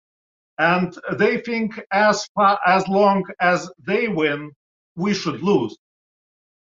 and 0.59 0.97
they 1.19 1.39
think 1.39 1.81
as 1.93 2.27
far 2.35 2.59
as 2.67 2.87
long 2.89 3.25
as 3.41 3.71
they 3.87 4.09
win, 4.09 4.51
we 4.97 5.15
should 5.15 5.43
lose 5.43 5.77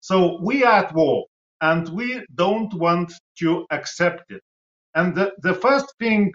so 0.04 0.40
we 0.44 0.66
are 0.66 0.86
at 0.86 0.96
war 0.96 1.26
and 1.62 1.90
we 1.90 2.26
don't 2.36 2.74
want 2.76 3.14
to 3.40 3.66
accept 3.72 4.32
it. 4.32 4.44
And 4.96 5.16
the, 5.16 5.34
the 5.44 5.56
first 5.56 5.88
thing, 6.00 6.34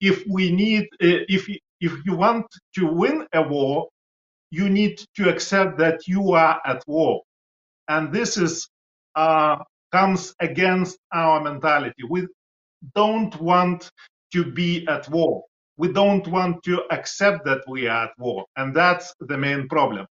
if 0.00 0.24
we 0.30 0.52
need, 0.52 0.84
uh, 1.02 1.24
if, 1.28 1.48
if 1.80 1.94
you 2.06 2.16
want 2.16 2.46
to 2.76 2.86
win 2.86 3.26
a 3.34 3.42
war, 3.42 3.88
you 4.52 4.68
need 4.70 5.00
to 5.16 5.30
accept 5.30 5.78
that 5.78 6.08
you 6.08 6.32
are 6.34 6.60
at 6.66 6.84
war. 6.88 7.22
And 7.88 8.12
this 8.12 8.38
is, 8.38 8.68
uh, 9.16 9.58
comes 9.92 10.34
against 10.40 10.98
our 11.12 11.42
mentality. 11.42 12.04
We 12.10 12.28
don't 12.94 13.36
want 13.40 13.90
to 14.34 14.44
be 14.52 14.86
at 14.88 15.08
war. 15.10 15.44
we 15.78 15.92
don't 15.92 16.28
want 16.28 16.62
to 16.64 16.82
accept 16.92 17.46
that 17.46 17.62
we 17.68 17.88
are 17.88 18.06
at 18.06 18.12
war, 18.18 18.46
and 18.56 18.74
that's 18.76 19.14
the 19.20 19.38
main 19.38 19.68
problem. 19.68 20.06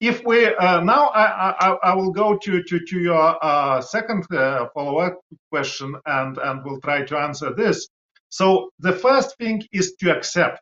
If 0.00 0.24
we 0.24 0.46
uh, 0.46 0.80
now, 0.80 1.08
I, 1.08 1.50
I, 1.50 1.76
I, 1.82 1.94
will 1.94 2.10
go 2.10 2.36
to 2.38 2.62
to, 2.62 2.80
to 2.80 2.98
your 2.98 3.44
uh, 3.44 3.82
second 3.82 4.24
uh, 4.32 4.66
follow-up 4.72 5.20
question, 5.50 5.94
and 6.06 6.38
and 6.38 6.64
we'll 6.64 6.80
try 6.80 7.02
to 7.02 7.18
answer 7.18 7.52
this. 7.54 7.86
So 8.30 8.70
the 8.78 8.92
first 8.92 9.36
thing 9.36 9.62
is 9.72 9.96
to 10.00 10.16
accept 10.16 10.60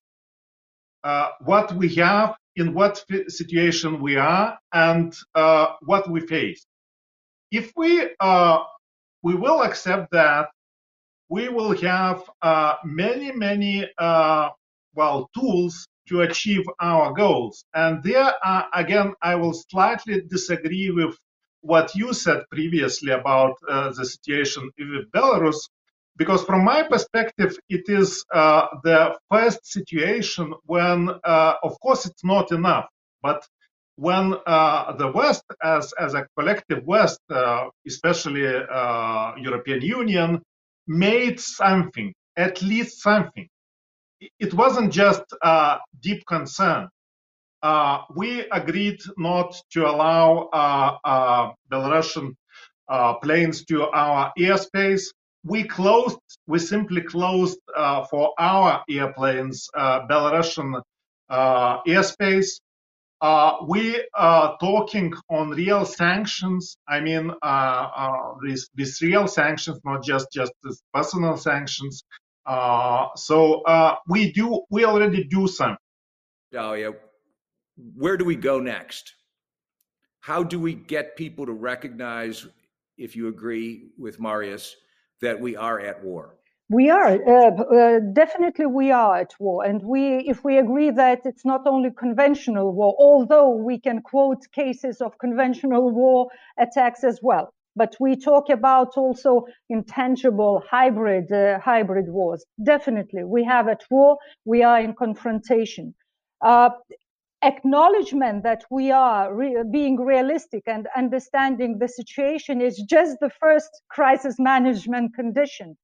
uh, 1.04 1.28
what 1.40 1.72
we 1.74 1.94
have, 1.94 2.34
in 2.56 2.74
what 2.74 3.04
situation 3.28 4.00
we 4.00 4.16
are, 4.16 4.58
and 4.72 5.14
uh, 5.36 5.66
what 5.82 6.10
we 6.10 6.20
face. 6.20 6.66
If 7.52 7.72
we 7.76 8.10
uh, 8.18 8.58
we 9.22 9.34
will 9.34 9.62
accept 9.62 10.10
that 10.10 10.48
we 11.28 11.48
will 11.48 11.76
have 11.76 12.24
many, 12.84 13.30
many, 13.30 13.88
uh, 13.98 14.48
well, 14.94 15.30
tools 15.34 15.86
to 16.08 16.22
achieve 16.22 16.64
our 16.80 17.12
goals. 17.12 17.64
And 17.74 18.02
there, 18.02 18.32
uh, 18.44 18.62
again, 18.74 19.14
I 19.22 19.34
will 19.36 19.54
slightly 19.54 20.22
disagree 20.22 20.90
with 20.90 21.16
what 21.60 21.94
you 21.94 22.12
said 22.12 22.44
previously 22.50 23.12
about 23.12 23.54
uh, 23.68 23.90
the 23.90 24.06
situation 24.06 24.70
with 24.78 25.10
Belarus, 25.12 25.68
because 26.16 26.44
from 26.44 26.64
my 26.64 26.82
perspective, 26.82 27.56
it 27.68 27.88
is 27.88 28.24
uh, 28.32 28.66
the 28.82 29.16
first 29.30 29.66
situation 29.66 30.54
when, 30.66 31.10
uh, 31.24 31.54
of 31.62 31.78
course, 31.80 32.06
it's 32.06 32.24
not 32.24 32.52
enough, 32.52 32.86
but 33.22 33.44
when 33.96 34.30
the 34.30 35.12
West, 35.12 35.42
as, 35.62 35.92
as 35.98 36.14
a 36.14 36.26
collective 36.38 36.84
West, 36.86 37.20
especially 37.86 38.42
European 38.42 39.82
Union, 39.82 40.40
made 40.86 41.40
something, 41.40 42.14
at 42.36 42.62
least 42.62 43.02
something. 43.02 43.48
It 44.20 44.54
wasn't 44.54 44.92
just 44.92 45.22
a 45.42 45.78
deep 46.00 46.24
concern. 46.26 46.88
Uh, 47.62 48.02
we 48.16 48.42
agreed 48.52 49.00
not 49.18 49.54
to 49.72 49.86
allow 49.86 50.48
uh, 50.52 50.96
uh, 51.04 51.52
Belarusian 51.72 52.34
uh, 52.88 53.14
planes 53.14 53.64
to 53.66 53.84
our 53.90 54.32
airspace. 54.38 55.04
We 55.44 55.64
closed, 55.64 56.18
we 56.46 56.58
simply 56.60 57.02
closed 57.02 57.58
uh, 57.76 58.04
for 58.06 58.34
our 58.38 58.84
airplanes 58.90 59.68
uh, 59.76 60.06
Belarusian 60.08 60.82
airspace. 61.30 62.60
Uh, 63.20 63.56
we 63.66 64.00
are 64.14 64.56
talking 64.60 65.12
on 65.30 65.50
real 65.50 65.84
sanctions. 65.84 66.76
I 66.88 67.00
mean, 67.00 67.32
uh, 67.42 67.44
uh, 67.96 68.34
these, 68.44 68.70
these 68.76 69.00
real 69.02 69.26
sanctions, 69.26 69.80
not 69.84 70.04
just 70.04 70.28
just 70.32 70.52
personal 70.94 71.36
sanctions. 71.36 72.04
Uh, 72.48 73.08
so 73.14 73.60
uh, 73.62 73.96
we 74.08 74.32
do, 74.32 74.62
we 74.70 74.84
already 74.84 75.22
do 75.24 75.46
some. 75.46 75.76
Dalia, 76.52 76.94
where 77.94 78.16
do 78.16 78.24
we 78.24 78.36
go 78.36 78.58
next? 78.58 79.12
How 80.20 80.42
do 80.42 80.58
we 80.58 80.74
get 80.74 81.14
people 81.16 81.44
to 81.44 81.52
recognize, 81.52 82.46
if 82.96 83.14
you 83.14 83.28
agree 83.28 83.90
with 83.98 84.18
Marius, 84.18 84.74
that 85.20 85.38
we 85.38 85.56
are 85.56 85.78
at 85.78 86.02
war? 86.02 86.36
We 86.70 86.90
are 86.90 87.12
uh, 87.12 87.62
uh, 87.62 88.00
definitely 88.12 88.66
we 88.66 88.90
are 88.92 89.16
at 89.16 89.32
war, 89.40 89.64
and 89.64 89.82
we 89.82 90.18
if 90.28 90.44
we 90.44 90.58
agree 90.58 90.90
that 90.90 91.20
it's 91.24 91.44
not 91.44 91.66
only 91.66 91.90
conventional 91.90 92.74
war, 92.74 92.94
although 92.98 93.50
we 93.50 93.80
can 93.80 94.02
quote 94.02 94.42
cases 94.52 95.00
of 95.00 95.18
conventional 95.18 95.90
war 95.90 96.28
attacks 96.58 97.04
as 97.04 97.20
well, 97.22 97.54
but 97.78 97.96
we 98.00 98.16
talk 98.16 98.50
about 98.50 98.96
also 98.96 99.46
intangible 99.70 100.62
hybrid 100.70 101.32
uh, 101.32 101.60
hybrid 101.60 102.08
wars. 102.08 102.44
Definitely, 102.62 103.24
we 103.24 103.44
have 103.44 103.68
at 103.68 103.82
war. 103.90 104.18
We 104.44 104.62
are 104.64 104.80
in 104.80 104.94
confrontation. 104.94 105.94
Uh, 106.40 106.70
acknowledgement 107.42 108.42
that 108.42 108.64
we 108.70 108.90
are 108.90 109.34
re- 109.34 109.62
being 109.70 109.96
realistic 109.96 110.64
and 110.66 110.88
understanding 110.96 111.78
the 111.78 111.88
situation 111.88 112.60
is 112.60 112.82
just 112.90 113.18
the 113.20 113.30
first 113.40 113.70
crisis 113.88 114.36
management 114.38 115.14
condition 115.14 115.76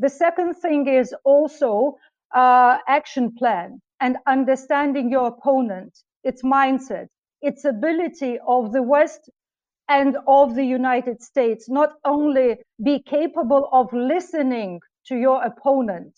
the 0.00 0.08
second 0.08 0.54
thing 0.54 0.88
is 0.88 1.14
also 1.24 1.98
uh, 2.34 2.78
action 2.88 3.34
plan 3.36 3.82
and 4.00 4.16
understanding 4.26 5.10
your 5.10 5.26
opponent, 5.26 5.92
its 6.24 6.42
mindset, 6.42 7.08
its 7.42 7.66
ability 7.66 8.38
of 8.46 8.72
the 8.72 8.82
West 8.82 9.28
and 9.90 10.16
of 10.28 10.54
the 10.54 10.64
United 10.64 11.20
States, 11.20 11.68
not 11.68 11.94
only 12.04 12.58
be 12.82 13.02
capable 13.02 13.68
of 13.72 13.92
listening 13.92 14.80
to 15.06 15.16
your 15.16 15.42
opponent 15.42 16.16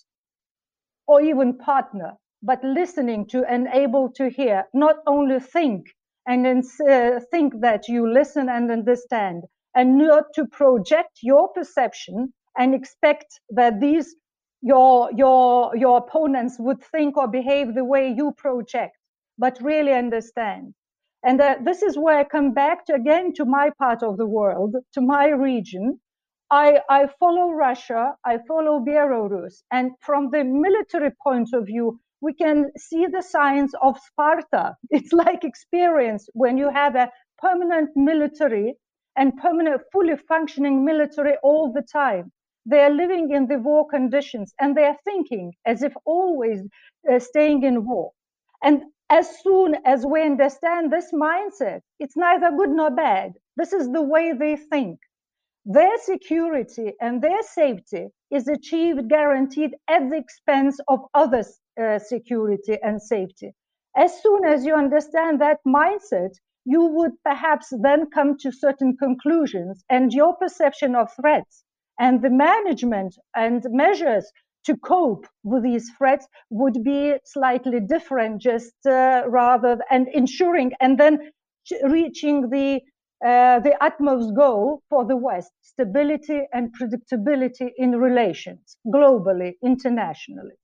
or 1.06 1.22
even 1.22 1.56
partner, 1.56 2.12
but 2.42 2.62
listening 2.62 3.26
to 3.26 3.44
and 3.48 3.66
able 3.72 4.10
to 4.12 4.28
hear, 4.28 4.68
not 4.74 4.96
only 5.06 5.40
think 5.40 5.86
and 6.26 6.44
then 6.44 6.62
uh, 6.88 7.18
think 7.30 7.54
that 7.62 7.88
you 7.88 8.12
listen 8.12 8.48
and 8.50 8.70
understand, 8.70 9.44
and 9.74 9.96
not 9.96 10.24
to 10.34 10.46
project 10.46 11.20
your 11.22 11.48
perception 11.48 12.32
and 12.58 12.74
expect 12.74 13.40
that 13.50 13.80
these 13.80 14.14
your 14.60 15.10
your 15.16 15.74
your 15.76 15.96
opponents 15.96 16.56
would 16.58 16.82
think 16.92 17.16
or 17.16 17.26
behave 17.26 17.74
the 17.74 17.84
way 17.84 18.12
you 18.16 18.32
project 18.36 18.96
but 19.38 19.58
really 19.62 19.92
understand 19.92 20.74
and 21.24 21.40
uh, 21.40 21.56
this 21.64 21.82
is 21.82 21.96
where 21.98 22.18
i 22.18 22.24
come 22.24 22.52
back 22.52 22.84
to 22.86 22.94
again 22.94 23.32
to 23.32 23.44
my 23.44 23.70
part 23.78 24.02
of 24.02 24.16
the 24.16 24.26
world 24.26 24.74
to 24.92 25.00
my 25.00 25.28
region. 25.28 26.00
I 26.50 26.80
i 26.88 27.08
follow 27.20 27.50
russia 27.50 28.14
i 28.24 28.38
follow 28.48 28.78
belarus 28.80 29.62
and 29.70 29.92
from 30.00 30.30
the 30.30 30.44
military 30.44 31.12
point 31.24 31.50
of 31.54 31.66
view 31.66 31.98
we 32.22 32.32
can 32.32 32.70
see 32.76 33.06
the 33.06 33.20
signs 33.22 33.74
of 33.82 33.98
sparta. 33.98 34.76
It's 34.90 35.12
like 35.12 35.44
experience 35.44 36.28
when 36.34 36.56
you 36.56 36.70
have 36.70 36.94
a 36.94 37.10
permanent 37.38 37.90
military 37.96 38.76
and 39.16 39.36
permanent 39.36 39.82
fully 39.92 40.16
functioning 40.28 40.84
military 40.84 41.36
all 41.42 41.72
the 41.72 41.82
time. 41.82 42.30
They 42.64 42.80
are 42.80 42.90
living 42.90 43.32
in 43.32 43.48
the 43.48 43.58
war 43.58 43.86
conditions 43.88 44.54
and 44.60 44.76
they 44.76 44.84
are 44.84 44.96
thinking 45.04 45.52
as 45.66 45.82
if 45.82 45.92
always 46.04 46.60
uh, 47.12 47.18
staying 47.18 47.64
in 47.64 47.84
war. 47.84 48.12
And 48.62 48.84
as 49.10 49.40
soon 49.40 49.76
as 49.84 50.06
we 50.06 50.22
understand 50.22 50.90
this 50.92 51.12
mindset, 51.12 51.82
it's 51.98 52.16
neither 52.16 52.50
good 52.50 52.70
nor 52.70 52.90
bad. 52.90 53.32
This 53.56 53.72
is 53.72 53.90
the 53.90 54.02
way 54.02 54.32
they 54.32 54.56
think. 54.56 55.00
Their 55.64 55.98
security 55.98 56.94
and 57.00 57.22
their 57.22 57.42
safety 57.42 58.08
is 58.30 58.48
achieved, 58.48 59.08
guaranteed 59.08 59.76
at 59.88 60.10
the 60.10 60.16
expense 60.16 60.80
of 60.88 61.00
others' 61.14 61.60
uh, 61.80 61.98
security 61.98 62.78
and 62.82 63.00
safety. 63.00 63.54
As 63.96 64.22
soon 64.22 64.44
as 64.44 64.64
you 64.64 64.74
understand 64.74 65.40
that 65.40 65.60
mindset, 65.66 66.32
you 66.64 66.86
would 66.86 67.12
perhaps 67.24 67.72
then 67.82 68.10
come 68.10 68.38
to 68.38 68.50
certain 68.50 68.96
conclusions 68.96 69.84
and 69.90 70.12
your 70.12 70.34
perception 70.34 70.96
of 70.96 71.12
threats 71.14 71.64
and 71.98 72.22
the 72.22 72.30
management 72.30 73.16
and 73.34 73.62
measures 73.70 74.32
to 74.66 74.76
cope 74.76 75.26
with 75.42 75.62
these 75.62 75.90
threats 75.96 76.26
would 76.50 76.82
be 76.84 77.14
slightly 77.24 77.80
different, 77.80 78.40
just 78.40 78.74
uh, 78.86 79.22
rather 79.26 79.78
and 79.90 80.08
ensuring 80.08 80.72
and 80.80 80.98
then 80.98 81.18
reaching 81.84 82.48
the 82.50 82.80
uh, 83.24 83.60
the 83.60 83.76
utmost 83.80 84.34
goal 84.34 84.82
for 84.90 85.04
the 85.04 85.16
West: 85.16 85.52
stability 85.62 86.40
and 86.52 86.74
predictability 86.78 87.70
in 87.76 87.92
relations 87.96 88.76
globally, 88.86 89.52
internationally. 89.64 90.56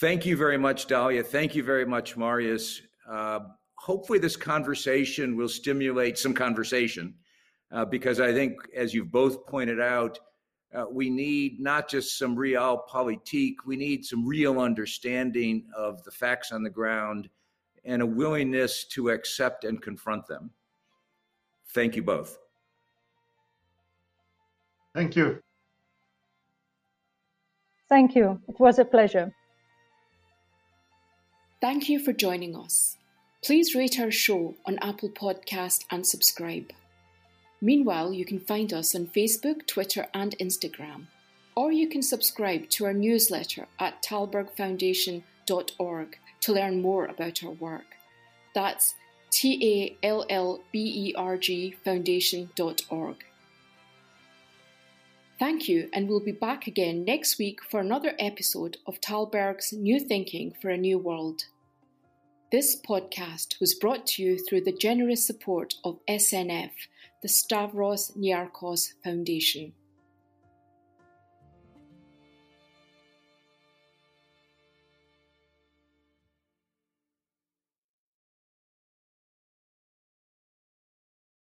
Thank 0.00 0.26
you 0.26 0.36
very 0.36 0.58
much, 0.58 0.88
Dalia. 0.88 1.24
Thank 1.24 1.54
you 1.54 1.62
very 1.62 1.84
much, 1.84 2.16
Marius. 2.16 2.80
Uh, 3.08 3.40
hopefully, 3.76 4.18
this 4.18 4.36
conversation 4.36 5.36
will 5.36 5.48
stimulate 5.48 6.18
some 6.18 6.34
conversation 6.34 7.14
uh, 7.70 7.84
because 7.84 8.18
I 8.18 8.32
think, 8.32 8.56
as 8.76 8.94
you've 8.94 9.12
both 9.12 9.46
pointed 9.46 9.80
out, 9.80 10.18
uh, 10.74 10.86
we 10.90 11.10
need 11.10 11.60
not 11.60 11.88
just 11.88 12.18
some 12.18 12.36
realpolitik, 12.36 13.56
we 13.66 13.76
need 13.76 14.04
some 14.04 14.26
real 14.26 14.60
understanding 14.60 15.64
of 15.76 16.02
the 16.04 16.10
facts 16.10 16.52
on 16.52 16.62
the 16.62 16.70
ground 16.70 17.28
and 17.84 18.00
a 18.00 18.06
willingness 18.06 18.84
to 18.84 19.10
accept 19.10 19.64
and 19.64 19.82
confront 19.82 20.26
them. 20.26 20.50
Thank 21.70 21.96
you 21.96 22.02
both. 22.02 22.38
Thank 24.94 25.16
you. 25.16 25.42
Thank 27.88 28.14
you. 28.14 28.40
It 28.48 28.58
was 28.58 28.78
a 28.78 28.84
pleasure. 28.84 29.34
Thank 31.60 31.88
you 31.88 31.98
for 31.98 32.12
joining 32.12 32.56
us. 32.56 32.96
Please 33.42 33.74
rate 33.74 34.00
our 34.00 34.10
show 34.10 34.54
on 34.64 34.78
Apple 34.80 35.10
Podcast 35.10 35.84
and 35.90 36.06
subscribe. 36.06 36.72
Meanwhile, 37.64 38.12
you 38.12 38.24
can 38.24 38.40
find 38.40 38.72
us 38.72 38.92
on 38.96 39.06
Facebook, 39.06 39.68
Twitter, 39.68 40.08
and 40.12 40.36
Instagram. 40.38 41.06
Or 41.54 41.70
you 41.70 41.88
can 41.88 42.02
subscribe 42.02 42.68
to 42.70 42.86
our 42.86 42.92
newsletter 42.92 43.68
at 43.78 44.02
tallbergfoundation.org 44.02 46.18
to 46.40 46.52
learn 46.52 46.82
more 46.82 47.06
about 47.06 47.44
our 47.44 47.52
work. 47.52 47.94
That's 48.52 48.96
T 49.30 49.60
A 49.62 49.96
L 50.04 50.26
L 50.28 50.60
B 50.72 51.08
E 51.08 51.14
R 51.16 51.36
G 51.36 51.76
foundation.org. 51.84 53.24
Thank 55.38 55.68
you, 55.68 55.88
and 55.92 56.08
we'll 56.08 56.18
be 56.20 56.32
back 56.32 56.66
again 56.66 57.04
next 57.04 57.38
week 57.38 57.62
for 57.62 57.78
another 57.80 58.14
episode 58.18 58.78
of 58.86 59.00
Tällberg's 59.00 59.72
New 59.72 60.00
Thinking 60.00 60.54
for 60.60 60.70
a 60.70 60.76
New 60.76 60.98
World. 60.98 61.44
This 62.50 62.76
podcast 62.80 63.60
was 63.60 63.74
brought 63.74 64.06
to 64.08 64.22
you 64.22 64.38
through 64.38 64.62
the 64.62 64.76
generous 64.76 65.24
support 65.26 65.74
of 65.84 66.00
SNF, 66.08 66.72
the 67.22 67.28
Stavros 67.28 68.12
Niarchos 68.16 68.94
Foundation. 69.02 69.72